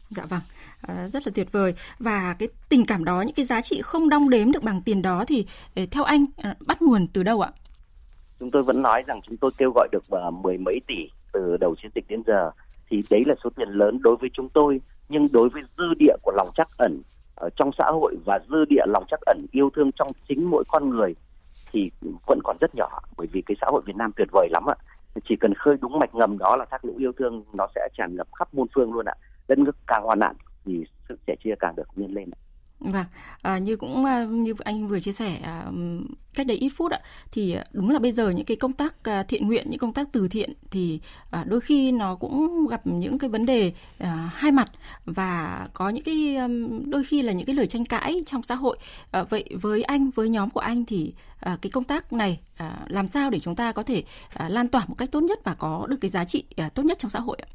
Dạ 0.09 0.25
vâng, 0.25 0.41
à, 0.83 1.09
rất 1.09 1.27
là 1.27 1.33
tuyệt 1.35 1.53
vời. 1.53 1.75
Và 1.99 2.37
cái 2.39 2.49
tình 2.69 2.85
cảm 2.87 3.05
đó, 3.05 3.21
những 3.21 3.35
cái 3.35 3.45
giá 3.45 3.61
trị 3.62 3.81
không 3.83 4.09
đong 4.09 4.31
đếm 4.31 4.53
được 4.53 4.62
bằng 4.62 4.83
tiền 4.85 5.03
đó 5.03 5.25
thì 5.27 5.47
ờ, 5.77 5.83
theo 5.91 6.05
anh 6.05 6.25
à, 6.43 6.55
bắt 6.67 6.83
nguồn 6.83 7.07
từ 7.12 7.23
đâu 7.23 7.41
ạ? 7.41 7.51
Chúng 8.41 8.51
tôi 8.51 8.62
vẫn 8.62 8.83
nói 8.83 9.03
rằng 9.07 9.21
chúng 9.27 9.37
tôi 9.37 9.51
kêu 9.59 9.73
gọi 9.75 9.89
được 9.93 10.03
uh, 10.29 10.35
mười 10.35 10.59
mấy 10.59 10.81
tỷ 10.87 11.09
từ 11.33 11.57
đầu 11.57 11.75
chiến 11.83 11.91
dịch 11.95 12.05
đến 12.09 12.23
giờ. 12.27 12.51
Thì 12.91 13.03
đấy 13.11 13.23
là 13.27 13.35
số 13.45 13.51
tiền 13.57 13.69
lớn 13.69 13.99
đối 14.03 14.17
với 14.17 14.31
chúng 14.33 14.49
tôi. 14.49 14.81
Nhưng 15.09 15.29
đối 15.33 15.49
với 15.49 15.62
dư 15.79 15.95
địa 15.99 16.17
của 16.23 16.33
lòng 16.37 16.49
trắc 16.57 16.69
ẩn 16.77 17.03
ở 17.35 17.49
trong 17.57 17.71
xã 17.79 17.85
hội 17.85 18.17
và 18.25 18.39
dư 18.51 18.65
địa 18.69 18.85
lòng 18.87 19.05
trắc 19.11 19.21
ẩn 19.21 19.47
yêu 19.53 19.71
thương 19.77 19.91
trong 19.93 20.09
chính 20.29 20.51
mỗi 20.51 20.65
con 20.69 20.91
người 20.91 21.15
thì 21.73 21.91
vẫn 22.26 22.41
còn 22.45 22.57
rất 22.61 22.75
nhỏ, 22.75 23.00
bởi 23.17 23.26
vì 23.33 23.43
cái 23.47 23.57
xã 23.61 23.67
hội 23.71 23.83
Việt 23.87 23.97
Nam 23.97 24.12
tuyệt 24.17 24.29
vời 24.33 24.49
lắm 24.50 24.67
ạ. 24.67 24.75
Chỉ 25.29 25.37
cần 25.37 25.55
khơi 25.55 25.76
đúng 25.81 25.99
mạch 25.99 26.14
ngầm 26.14 26.38
đó 26.38 26.57
là 26.57 26.64
thác 26.71 26.85
lũ 26.85 26.95
yêu 26.99 27.12
thương 27.19 27.45
nó 27.52 27.67
sẽ 27.75 27.88
tràn 27.95 28.17
ngập 28.17 28.26
khắp 28.38 28.55
muôn 28.55 28.67
phương 28.75 28.93
luôn 28.93 29.07
ạ. 29.07 29.14
Đất 29.49 29.59
nước 29.59 29.76
càng 29.87 30.02
hoàn 30.02 30.19
nạn 30.19 30.37
thì 30.64 30.85
sự 31.09 31.19
sẻ 31.26 31.37
chia 31.45 31.55
càng 31.59 31.76
được 31.76 31.88
nhân 31.97 32.12
lên 32.12 32.31
ạ. 32.31 32.38
Vâng, 32.85 33.05
à, 33.43 33.59
như 33.59 33.77
cũng 33.77 34.05
à, 34.05 34.25
như 34.25 34.55
anh 34.65 34.87
vừa 34.87 35.01
chia 35.01 35.12
sẻ 35.12 35.39
à, 35.43 35.67
cách 36.35 36.47
đây 36.47 36.57
ít 36.57 36.69
phút 36.77 36.93
ạ, 36.93 37.01
thì 37.33 37.57
đúng 37.73 37.91
là 37.91 37.99
bây 37.99 38.12
giờ 38.12 38.31
những 38.31 38.45
cái 38.45 38.57
công 38.57 38.73
tác 38.73 38.95
à, 39.05 39.23
thiện 39.23 39.47
nguyện, 39.47 39.67
những 39.71 39.79
công 39.79 39.93
tác 39.93 40.09
từ 40.12 40.29
thiện 40.29 40.53
thì 40.71 41.01
à, 41.31 41.45
đôi 41.49 41.61
khi 41.61 41.93
nó 41.93 42.15
cũng 42.15 42.67
gặp 42.71 42.81
những 42.85 43.19
cái 43.19 43.31
vấn 43.31 43.47
đề 43.47 43.73
à, 43.99 44.31
hai 44.35 44.53
mặt 44.53 44.71
và 45.05 45.67
có 45.75 45.89
những 45.89 46.05
cái 46.05 46.37
đôi 46.87 47.05
khi 47.05 47.23
là 47.23 47.33
những 47.33 47.47
cái 47.47 47.57
lời 47.57 47.67
tranh 47.67 47.85
cãi 47.85 48.21
trong 48.27 48.43
xã 48.43 48.55
hội. 48.55 48.79
À, 49.11 49.23
vậy 49.23 49.45
với 49.61 49.83
anh, 49.83 50.11
với 50.11 50.29
nhóm 50.29 50.51
của 50.51 50.61
anh 50.61 50.85
thì 50.85 51.15
à, 51.41 51.59
cái 51.62 51.71
công 51.71 51.85
tác 51.85 52.12
này 52.12 52.41
à, 52.57 52.79
làm 52.89 53.09
sao 53.09 53.31
để 53.31 53.41
chúng 53.41 53.55
ta 53.55 53.73
có 53.73 53.83
thể 53.83 54.03
à, 54.35 54.49
lan 54.49 54.69
tỏa 54.69 54.85
một 54.89 54.95
cách 54.99 55.11
tốt 55.12 55.21
nhất 55.21 55.39
và 55.45 55.55
có 55.55 55.87
được 55.89 55.97
cái 56.01 56.09
giá 56.09 56.25
trị 56.25 56.45
à, 56.57 56.69
tốt 56.75 56.83
nhất 56.83 56.99
trong 56.99 57.11
xã 57.11 57.21
hội 57.21 57.39
ạ? 57.43 57.49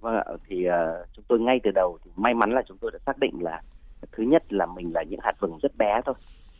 Vâng 0.00 0.14
ạ, 0.14 0.24
thì 0.48 0.56
uh, 0.68 1.08
chúng 1.16 1.24
tôi 1.28 1.40
ngay 1.40 1.60
từ 1.64 1.70
đầu 1.74 1.98
thì 2.04 2.10
may 2.16 2.34
mắn 2.34 2.50
là 2.52 2.62
chúng 2.68 2.78
tôi 2.80 2.90
đã 2.90 2.98
xác 3.06 3.18
định 3.18 3.32
là 3.40 3.62
thứ 4.12 4.22
nhất 4.22 4.52
là 4.52 4.66
mình 4.66 4.92
là 4.94 5.02
những 5.02 5.20
hạt 5.22 5.32
vừng 5.40 5.58
rất 5.62 5.72
bé 5.78 6.00
thôi. 6.04 6.14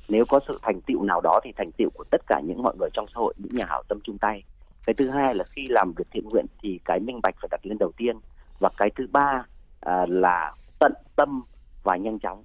Nếu 0.09 0.25
có 0.28 0.40
sự 0.49 0.59
thành 0.62 0.80
tựu 0.80 1.02
nào 1.02 1.20
đó 1.20 1.40
thì 1.44 1.52
thành 1.56 1.70
tựu 1.73 1.90
của 1.94 2.04
tất 2.11 2.20
cả 2.26 2.40
những 2.40 2.62
mọi 2.62 2.75
người 2.78 2.88
trong 2.92 3.06
xã 3.06 3.14
hội 3.14 3.35
những 3.38 3.54
nhà 3.54 3.64
hảo 3.68 3.82
tâm 3.88 3.99
chung 4.04 4.18
tay. 4.18 4.42
Cái 4.87 4.94
thứ 4.94 5.11
hai 5.11 5.35
là 5.35 5.44
khi 5.44 5.66
làm 5.68 5.92
việc 5.97 6.04
thiện 6.11 6.28
nguyện 6.28 6.47
thì 6.62 6.80
cái 6.85 7.00
minh 7.00 7.20
bạch 7.23 7.35
phải 7.40 7.49
đặt 7.50 7.61
lên 7.66 7.78
đầu 7.78 7.92
tiên. 7.97 8.16
Và 8.61 8.70
cái 8.76 8.90
thứ 8.97 9.06
ba 9.12 9.44
à, 9.80 10.06
là 10.09 10.54
tận 10.78 10.92
tâm 11.16 11.42
và 11.82 11.97
nhanh 11.97 12.18
chóng. 12.18 12.44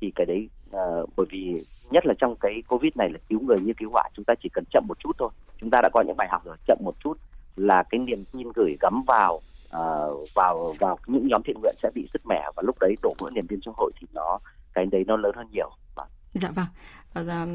Thì 0.00 0.12
cái 0.14 0.26
đấy 0.26 0.48
à, 0.72 0.82
bởi 1.16 1.26
vì 1.30 1.62
nhất 1.90 2.06
là 2.06 2.14
trong 2.18 2.36
cái 2.40 2.62
covid 2.68 2.92
này 2.96 3.10
là 3.10 3.18
cứu 3.28 3.40
người 3.40 3.60
như 3.60 3.72
cứu 3.76 3.90
hỏa 3.90 4.08
chúng 4.14 4.24
ta 4.24 4.34
chỉ 4.42 4.48
cần 4.52 4.64
chậm 4.70 4.84
một 4.88 4.98
chút 4.98 5.12
thôi. 5.18 5.30
Chúng 5.60 5.70
ta 5.70 5.80
đã 5.82 5.88
có 5.92 6.02
những 6.06 6.16
bài 6.16 6.28
học 6.30 6.42
rồi 6.44 6.56
chậm 6.66 6.78
một 6.84 6.94
chút 7.04 7.18
là 7.56 7.82
cái 7.90 7.98
niềm 7.98 8.24
tin 8.32 8.48
gửi 8.54 8.76
gắm 8.80 9.02
vào 9.06 9.40
uh, 9.76 10.28
vào 10.34 10.74
vào 10.78 10.98
những 11.06 11.28
nhóm 11.28 11.42
thiện 11.44 11.56
nguyện 11.60 11.74
sẽ 11.82 11.90
bị 11.94 12.08
sứt 12.12 12.22
mẻ 12.26 12.42
và 12.56 12.62
lúc 12.66 12.76
đấy 12.80 12.96
đổ 13.02 13.14
vỡ 13.18 13.30
niềm 13.30 13.46
tin 13.46 13.60
xã 13.64 13.70
hội 13.76 13.92
thì 14.00 14.06
nó 14.14 14.38
cái 14.74 14.86
đấy 14.86 15.04
nó 15.06 15.16
lớn 15.16 15.32
hơn 15.36 15.46
nhiều. 15.52 15.70
Vâng. 15.96 16.08
Dạ 16.32 16.50
vâng. 16.50 16.66
À, 17.14 17.46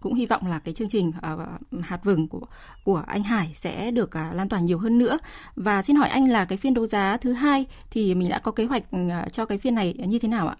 cũng 0.00 0.14
hy 0.14 0.26
vọng 0.26 0.42
là 0.46 0.60
cái 0.64 0.74
chương 0.74 0.88
trình 0.88 1.12
à, 1.22 1.36
hạt 1.82 1.98
vừng 2.04 2.28
của 2.28 2.46
của 2.84 3.02
anh 3.06 3.22
Hải 3.22 3.50
sẽ 3.54 3.90
được 3.90 4.16
à, 4.16 4.30
lan 4.34 4.48
tỏa 4.48 4.60
nhiều 4.60 4.78
hơn 4.78 4.98
nữa. 4.98 5.18
Và 5.56 5.82
xin 5.82 5.96
hỏi 5.96 6.08
anh 6.08 6.30
là 6.30 6.44
cái 6.44 6.58
phiên 6.58 6.74
đấu 6.74 6.86
giá 6.86 7.16
thứ 7.16 7.32
hai 7.32 7.66
thì 7.90 8.14
mình 8.14 8.28
đã 8.30 8.38
có 8.38 8.52
kế 8.52 8.64
hoạch 8.64 8.82
à, 9.10 9.26
cho 9.32 9.46
cái 9.46 9.58
phiên 9.58 9.74
này 9.74 9.94
như 10.06 10.18
thế 10.22 10.28
nào 10.28 10.48
ạ? 10.48 10.56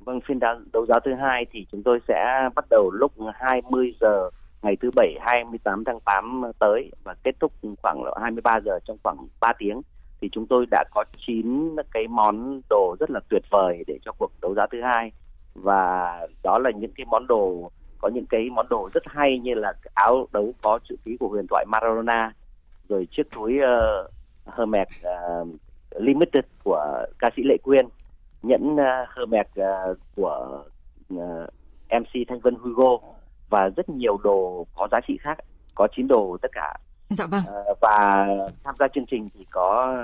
Vâng, 0.00 0.20
phiên 0.28 0.38
đấu 0.72 0.86
giá 0.86 0.98
thứ 1.04 1.14
hai 1.14 1.46
thì 1.52 1.66
chúng 1.72 1.82
tôi 1.82 1.98
sẽ 2.08 2.48
bắt 2.54 2.64
đầu 2.70 2.90
lúc 2.90 3.12
20 3.34 3.94
giờ 4.00 4.30
ngày 4.62 4.76
thứ 4.80 4.90
bảy 4.96 5.14
28 5.20 5.84
tháng 5.84 6.00
8 6.00 6.42
tới 6.58 6.90
và 7.04 7.14
kết 7.24 7.34
thúc 7.40 7.52
khoảng 7.82 8.02
23 8.20 8.60
giờ 8.64 8.78
trong 8.84 8.96
khoảng 9.02 9.16
3 9.40 9.52
tiếng 9.58 9.80
thì 10.20 10.28
chúng 10.32 10.46
tôi 10.46 10.66
đã 10.70 10.84
có 10.90 11.04
9 11.26 11.76
cái 11.92 12.08
món 12.08 12.60
đồ 12.70 12.96
rất 13.00 13.10
là 13.10 13.20
tuyệt 13.28 13.42
vời 13.50 13.84
để 13.86 13.98
cho 14.04 14.12
cuộc 14.18 14.32
đấu 14.42 14.54
giá 14.54 14.66
thứ 14.72 14.82
hai. 14.82 15.12
Và 15.54 16.18
đó 16.42 16.58
là 16.58 16.70
những 16.70 16.92
cái 16.96 17.06
món 17.10 17.26
đồ 17.26 17.70
có 18.00 18.08
những 18.08 18.26
cái 18.26 18.50
món 18.50 18.66
đồ 18.70 18.90
rất 18.94 19.02
hay 19.06 19.38
như 19.38 19.54
là 19.54 19.72
áo 19.94 20.26
đấu 20.32 20.52
có 20.62 20.78
chữ 20.88 20.96
ký 21.04 21.16
của 21.20 21.28
huyền 21.28 21.46
thoại 21.50 21.64
Maradona 21.68 22.32
rồi 22.88 23.08
chiếc 23.10 23.30
túi 23.30 23.58
ờ, 23.58 24.08
uh, 24.48 24.54
Hermes 24.56 24.88
uh, 24.88 25.02
ờ, 25.02 25.44
Limited 25.90 26.44
của 26.64 27.04
ca 27.18 27.30
sĩ 27.36 27.42
Lệ 27.42 27.56
Quyên 27.62 27.86
nhẫn 28.42 28.76
ờ, 28.76 29.02
uh, 29.02 29.08
Hermes 29.16 29.46
uh, 29.60 29.98
của 30.16 30.64
uh, 31.14 31.20
MC 31.90 32.28
Thanh 32.28 32.40
Vân 32.40 32.54
Hugo 32.54 32.98
và 33.50 33.68
rất 33.76 33.88
nhiều 33.88 34.18
đồ 34.24 34.66
có 34.74 34.88
giá 34.92 35.00
trị 35.08 35.18
khác. 35.20 35.38
Có 35.74 35.88
chín 35.96 36.08
đồ 36.08 36.36
tất 36.42 36.48
cả 36.52 36.74
dạ 37.10 37.26
vâng. 37.26 37.42
Uh, 37.70 37.78
và 37.80 38.26
tham 38.64 38.74
gia 38.78 38.88
chương 38.88 39.06
trình 39.06 39.28
thì 39.34 39.46
có 39.50 39.96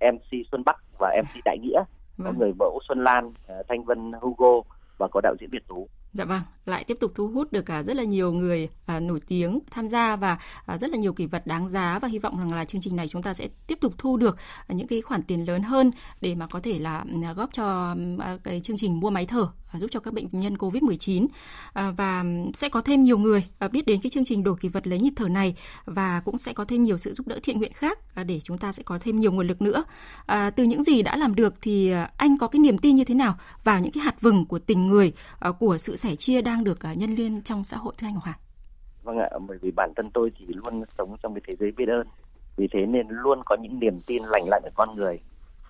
MC 0.00 0.46
Xuân 0.52 0.62
Bắc 0.64 0.76
và 0.98 1.16
MC 1.22 1.44
Đại 1.44 1.58
Nghĩa 1.58 1.82
vâng. 2.16 2.26
có 2.26 2.32
người 2.38 2.52
mẫu 2.58 2.80
Xuân 2.88 3.04
Lan 3.04 3.26
uh, 3.26 3.66
Thanh 3.68 3.84
Vân 3.84 4.12
Hugo 4.20 4.60
và 4.98 5.08
có 5.12 5.20
đạo 5.20 5.34
diễn 5.40 5.50
Việt 5.50 5.68
Tú. 5.68 5.88
Dạ 6.12 6.24
vâng, 6.24 6.40
lại 6.68 6.84
tiếp 6.84 6.96
tục 7.00 7.12
thu 7.14 7.28
hút 7.28 7.52
được 7.52 7.62
cả 7.62 7.82
rất 7.82 7.96
là 7.96 8.04
nhiều 8.04 8.32
người 8.32 8.68
à, 8.86 9.00
nổi 9.00 9.20
tiếng 9.26 9.58
tham 9.70 9.88
gia 9.88 10.16
và 10.16 10.38
à, 10.66 10.78
rất 10.78 10.90
là 10.90 10.96
nhiều 10.96 11.12
kỷ 11.12 11.26
vật 11.26 11.46
đáng 11.46 11.68
giá 11.68 11.98
và 11.98 12.08
hy 12.08 12.18
vọng 12.18 12.38
rằng 12.38 12.52
là 12.52 12.64
chương 12.64 12.80
trình 12.80 12.96
này 12.96 13.08
chúng 13.08 13.22
ta 13.22 13.34
sẽ 13.34 13.48
tiếp 13.66 13.78
tục 13.80 13.94
thu 13.98 14.16
được 14.16 14.36
à, 14.66 14.74
những 14.74 14.86
cái 14.86 15.02
khoản 15.02 15.22
tiền 15.22 15.46
lớn 15.46 15.62
hơn 15.62 15.90
để 16.20 16.34
mà 16.34 16.46
có 16.46 16.60
thể 16.60 16.78
là 16.78 17.04
à, 17.24 17.32
góp 17.32 17.52
cho 17.52 17.96
cái 18.44 18.60
chương 18.60 18.76
trình 18.76 19.00
mua 19.00 19.10
máy 19.10 19.26
thở 19.26 19.48
giúp 19.74 19.90
cho 19.90 20.00
các 20.00 20.14
bệnh 20.14 20.26
nhân 20.32 20.54
Covid-19 20.54 21.26
và 21.74 22.24
sẽ 22.54 22.68
có 22.68 22.80
thêm 22.80 23.02
nhiều 23.02 23.18
người 23.18 23.44
biết 23.72 23.86
đến 23.86 24.00
cái 24.00 24.10
chương 24.10 24.24
trình 24.24 24.44
đổi 24.44 24.56
kỳ 24.60 24.68
vật 24.68 24.86
lấy 24.86 25.00
nhịp 25.00 25.12
thở 25.16 25.28
này 25.28 25.54
và 25.84 26.22
cũng 26.24 26.38
sẽ 26.38 26.52
có 26.52 26.64
thêm 26.64 26.82
nhiều 26.82 26.96
sự 26.96 27.12
giúp 27.12 27.28
đỡ 27.28 27.38
thiện 27.42 27.58
nguyện 27.58 27.72
khác 27.72 27.98
để 28.26 28.40
chúng 28.40 28.58
ta 28.58 28.72
sẽ 28.72 28.82
có 28.82 28.98
thêm 28.98 29.18
nhiều 29.18 29.32
nguồn 29.32 29.46
lực 29.46 29.62
nữa. 29.62 29.84
Từ 30.56 30.64
những 30.64 30.84
gì 30.84 31.02
đã 31.02 31.16
làm 31.16 31.34
được 31.34 31.54
thì 31.62 31.92
anh 32.16 32.38
có 32.38 32.46
cái 32.48 32.60
niềm 32.60 32.78
tin 32.78 32.96
như 32.96 33.04
thế 33.04 33.14
nào 33.14 33.38
vào 33.64 33.80
những 33.80 33.92
cái 33.92 34.04
hạt 34.04 34.20
vừng 34.20 34.46
của 34.46 34.58
tình 34.58 34.86
người 34.86 35.12
của 35.58 35.78
sự 35.78 35.96
sẻ 35.96 36.16
chia 36.16 36.42
đang 36.42 36.57
được 36.64 36.86
à, 36.86 36.94
nhân 36.94 37.10
liên 37.10 37.42
trong 37.42 37.64
xã 37.64 37.76
hội 37.76 37.94
thưa 37.98 38.06
anh 38.06 38.14
Ngọc 38.14 38.24
Hà? 38.24 38.38
Vâng 39.02 39.18
ạ, 39.18 39.28
bởi 39.48 39.58
vì 39.62 39.70
bản 39.70 39.92
thân 39.96 40.10
tôi 40.10 40.32
thì 40.38 40.46
luôn 40.48 40.84
sống 40.98 41.16
trong 41.22 41.34
cái 41.34 41.42
thế 41.46 41.54
giới 41.60 41.72
biết 41.72 41.88
ơn. 41.88 42.06
Vì 42.56 42.68
thế 42.72 42.86
nên 42.86 43.06
luôn 43.08 43.42
có 43.44 43.56
những 43.60 43.80
niềm 43.80 44.00
tin 44.06 44.22
lành 44.22 44.42
lặn 44.50 44.62
ở 44.62 44.70
con 44.74 44.88
người. 44.96 45.20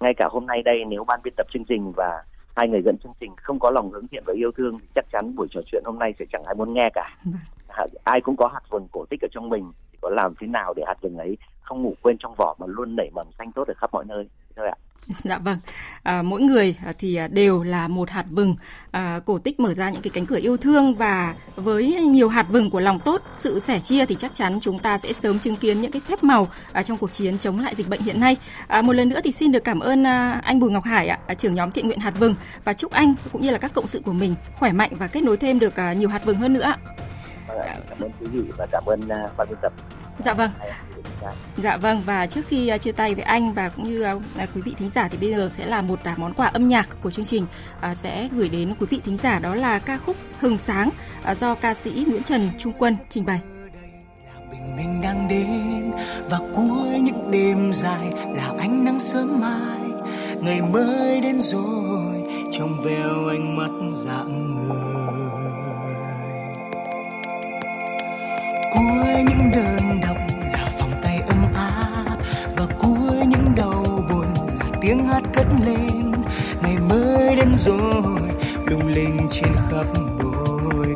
Ngay 0.00 0.14
cả 0.16 0.28
hôm 0.30 0.46
nay 0.46 0.62
đây 0.62 0.84
nếu 0.88 1.04
ban 1.04 1.20
biên 1.24 1.34
tập 1.36 1.46
chương 1.52 1.64
trình 1.64 1.92
và 1.96 2.24
hai 2.56 2.68
người 2.68 2.82
dẫn 2.84 2.96
chương 2.98 3.12
trình 3.20 3.32
không 3.36 3.58
có 3.58 3.70
lòng 3.70 3.90
hướng 3.90 4.08
thiện 4.08 4.22
và 4.26 4.32
yêu 4.36 4.50
thương 4.56 4.78
thì 4.78 4.86
chắc 4.94 5.04
chắn 5.12 5.34
buổi 5.34 5.46
trò 5.50 5.60
chuyện 5.66 5.82
hôm 5.86 5.98
nay 5.98 6.14
sẽ 6.18 6.24
chẳng 6.32 6.44
ai 6.44 6.54
muốn 6.54 6.74
nghe 6.74 6.88
cả. 6.94 7.16
Vâng. 7.24 7.88
Ai 8.04 8.20
cũng 8.20 8.36
có 8.36 8.48
hạt 8.48 8.62
vừng 8.70 8.88
cổ 8.92 9.04
tích 9.10 9.20
ở 9.24 9.28
trong 9.32 9.48
mình 9.48 9.72
có 10.00 10.10
làm 10.10 10.34
thế 10.40 10.46
nào 10.46 10.74
để 10.76 10.82
hạt 10.86 10.96
vừng 11.00 11.16
ấy 11.16 11.36
không 11.68 11.82
ngủ 11.82 11.94
quên 12.02 12.16
trong 12.20 12.34
vỏ 12.38 12.56
mà 12.58 12.66
luôn 12.68 12.96
nảy 12.96 13.10
mầm 13.14 13.26
xanh 13.38 13.52
tốt 13.52 13.68
ở 13.68 13.74
khắp 13.76 13.92
mọi 13.92 14.04
nơi 14.04 14.28
thôi 14.56 14.66
ạ. 14.68 14.76
Dạ 15.24 15.38
vâng, 15.38 15.58
à, 16.02 16.22
mỗi 16.22 16.40
người 16.40 16.76
à, 16.86 16.92
thì 16.98 17.16
à, 17.16 17.28
đều 17.28 17.62
là 17.62 17.88
một 17.88 18.10
hạt 18.10 18.24
vừng. 18.30 18.56
À, 18.90 19.20
cổ 19.26 19.38
tích 19.38 19.60
mở 19.60 19.74
ra 19.74 19.90
những 19.90 20.02
cái 20.02 20.10
cánh 20.14 20.26
cửa 20.26 20.38
yêu 20.42 20.56
thương 20.56 20.94
và 20.94 21.34
với 21.56 21.94
nhiều 21.94 22.28
hạt 22.28 22.46
vừng 22.48 22.70
của 22.70 22.80
lòng 22.80 23.00
tốt, 23.04 23.22
sự 23.34 23.60
sẻ 23.60 23.80
chia 23.80 24.06
thì 24.06 24.16
chắc 24.18 24.34
chắn 24.34 24.58
chúng 24.60 24.78
ta 24.78 24.98
sẽ 24.98 25.12
sớm 25.12 25.38
chứng 25.38 25.56
kiến 25.56 25.80
những 25.80 25.90
cái 25.90 26.02
phép 26.08 26.24
màu 26.24 26.48
à, 26.72 26.82
trong 26.82 26.98
cuộc 26.98 27.12
chiến 27.12 27.38
chống 27.38 27.58
lại 27.60 27.74
dịch 27.74 27.88
bệnh 27.88 28.00
hiện 28.00 28.20
nay. 28.20 28.36
À, 28.66 28.82
một 28.82 28.92
lần 28.92 29.08
nữa 29.08 29.20
thì 29.24 29.32
xin 29.32 29.52
được 29.52 29.64
cảm 29.64 29.80
ơn 29.80 30.06
à, 30.06 30.40
anh 30.44 30.60
Bùi 30.60 30.70
Ngọc 30.70 30.84
Hải 30.84 31.08
ạ, 31.08 31.18
à, 31.26 31.34
trưởng 31.34 31.54
nhóm 31.54 31.70
thiện 31.70 31.86
nguyện 31.86 32.00
hạt 32.00 32.14
vừng 32.18 32.34
và 32.64 32.72
chúc 32.72 32.92
anh 32.92 33.14
cũng 33.32 33.42
như 33.42 33.50
là 33.50 33.58
các 33.58 33.72
cộng 33.74 33.86
sự 33.86 34.00
của 34.04 34.12
mình 34.12 34.34
khỏe 34.56 34.72
mạnh 34.72 34.90
và 34.98 35.06
kết 35.06 35.22
nối 35.22 35.36
thêm 35.36 35.58
được 35.58 35.76
à, 35.76 35.92
nhiều 35.92 36.08
hạt 36.08 36.24
vừng 36.24 36.36
hơn 36.36 36.52
nữa. 36.52 36.74
Vâng 37.48 37.58
cảm 37.88 37.98
ơn 38.00 38.10
quý 38.20 38.26
vị 38.32 38.42
và 38.56 38.66
cảm 38.72 38.84
ơn 38.86 39.00
uh, 39.00 39.36
ban 39.36 39.48
biên 39.48 39.58
tập. 39.62 39.72
Dạ 40.24 40.34
vâng. 40.34 40.50
Dạ 41.56 41.76
vâng 41.76 42.02
và 42.06 42.26
trước 42.26 42.46
khi 42.48 42.68
à, 42.68 42.78
chia 42.78 42.92
tay 42.92 43.14
với 43.14 43.24
anh 43.24 43.52
và 43.52 43.68
cũng 43.68 43.88
như 43.88 44.02
à, 44.02 44.14
à, 44.36 44.46
quý 44.54 44.62
vị 44.62 44.74
thính 44.78 44.90
giả 44.90 45.08
thì 45.08 45.18
bây 45.18 45.30
giờ 45.30 45.50
sẽ 45.56 45.66
là 45.66 45.82
một 45.82 46.00
món 46.16 46.34
quà 46.34 46.46
âm 46.46 46.68
nhạc 46.68 46.88
của 47.02 47.10
chương 47.10 47.24
trình. 47.24 47.46
Sẽ 47.94 48.28
gửi 48.32 48.48
đến 48.48 48.74
quý 48.80 48.86
vị 48.90 49.00
thính 49.04 49.16
giả 49.16 49.38
đó 49.38 49.54
là 49.54 49.78
ca 49.78 49.98
khúc 49.98 50.16
Hừng 50.40 50.58
sáng 50.58 50.90
do 51.36 51.54
ca 51.54 51.74
sĩ 51.74 52.04
Nguyễn 52.08 52.22
Trần 52.22 52.48
Trung 52.58 52.72
Quân 52.78 52.96
trình 53.08 53.26
bày. 53.26 53.40
Bình 54.50 54.76
minh 54.76 55.00
đang 55.02 55.28
đến 55.28 55.92
và 56.30 56.38
cuối 56.56 57.00
những 57.00 57.30
đêm 57.30 57.74
dài 57.74 58.12
là 58.34 58.52
ánh 58.58 58.84
nắng 58.84 59.00
sớm 59.00 59.40
mai. 59.40 59.78
Ngày 60.40 60.62
mới 60.62 61.20
đến 61.20 61.40
rồi 61.40 62.22
trong 62.52 62.80
veo 62.84 63.28
ánh 63.28 63.56
mắt 63.56 63.70
dạng 63.94 64.54
người. 64.56 65.28
Cuối 68.74 69.24
những 69.28 69.50
đời 69.52 69.77
tiếng 74.88 75.08
hát 75.08 75.22
cất 75.34 75.46
lên. 75.66 76.12
Ngày 76.62 76.76
mới 76.78 77.36
đến 77.36 77.54
rồi, 77.56 78.20
lung 78.66 78.86
linh 78.86 79.28
trên 79.30 79.52
khắp 79.70 79.86
môi 79.94 80.86
cười 80.86 80.94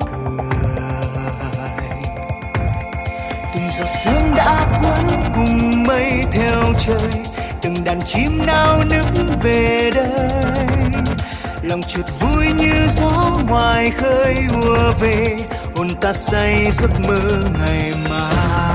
từng 3.54 3.68
giọt 3.78 3.86
sương 4.04 4.34
đã 4.36 4.66
cuốn 4.82 5.20
cùng 5.34 5.84
mây 5.86 6.24
theo 6.32 6.60
trời, 6.86 7.22
từng 7.62 7.74
đàn 7.84 8.02
chim 8.02 8.46
nao 8.46 8.84
nức 8.90 9.42
về 9.42 9.90
đây. 9.94 10.28
Lòng 11.62 11.80
chợt 11.82 12.20
vui 12.20 12.46
như 12.58 12.88
gió 12.94 13.38
ngoài 13.48 13.90
khơi 13.90 14.34
ùa 14.62 14.92
về, 15.00 15.36
hồn 15.76 15.88
ta 16.00 16.12
say 16.12 16.70
giấc 16.70 16.90
mơ 17.08 17.20
ngày 17.58 17.92
mai. 18.10 18.71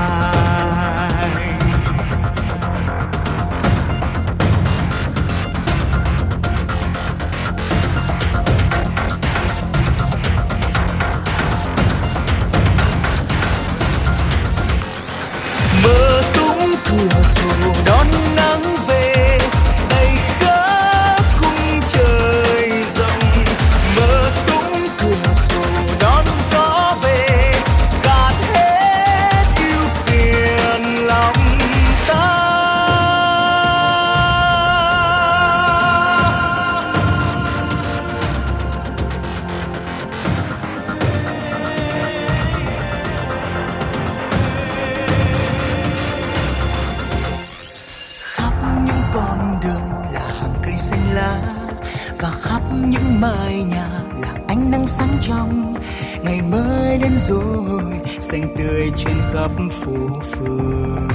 khắp 59.56 59.70
phố 59.70 60.20
phường. 60.22 61.08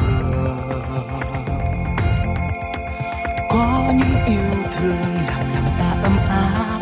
Có 3.49 3.93
những 3.97 4.25
yêu 4.25 4.63
thương 4.71 5.15
làm 5.27 5.49
lòng 5.55 5.75
ta 5.79 5.95
ấm 6.03 6.17
áp 6.29 6.79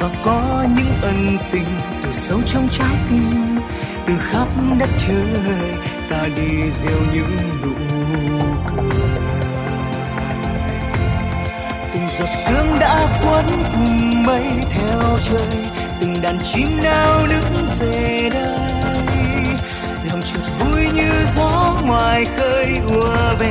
và 0.00 0.10
có 0.24 0.64
những 0.76 1.00
ân 1.02 1.38
tình 1.52 1.68
từ 2.02 2.08
sâu 2.12 2.38
trong 2.46 2.68
trái 2.70 2.96
tim. 3.08 3.60
Từ 4.06 4.14
khắp 4.20 4.48
đất 4.78 4.90
trời, 5.06 5.58
ta 6.10 6.28
đi 6.36 6.70
gieo 6.70 6.98
những 7.14 7.60
nụ 7.62 7.74
cười. 8.66 9.10
Từng 11.92 12.06
giọt 12.18 12.28
sương 12.46 12.78
đã 12.80 13.20
quấn 13.22 13.46
cùng 13.74 14.22
mây 14.26 14.46
theo 14.70 15.18
trời, 15.22 15.64
từng 16.00 16.14
đàn 16.22 16.38
chim 16.38 16.68
nao 16.82 17.26
nức 17.26 17.78
về 17.78 18.28
đây 18.32 18.71
gió 21.36 21.74
ngoài 21.86 22.24
khơi 22.36 22.80
ùa 22.88 23.34
về 23.38 23.50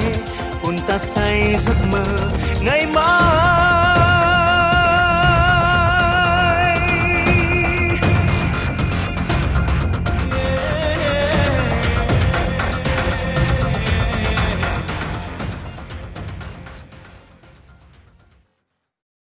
hồn 0.63 0.75
ta 0.87 0.97
say 0.97 1.55
giấc 1.57 1.77
mơ 1.91 2.03
ngày 2.61 2.87
mai. 2.95 3.60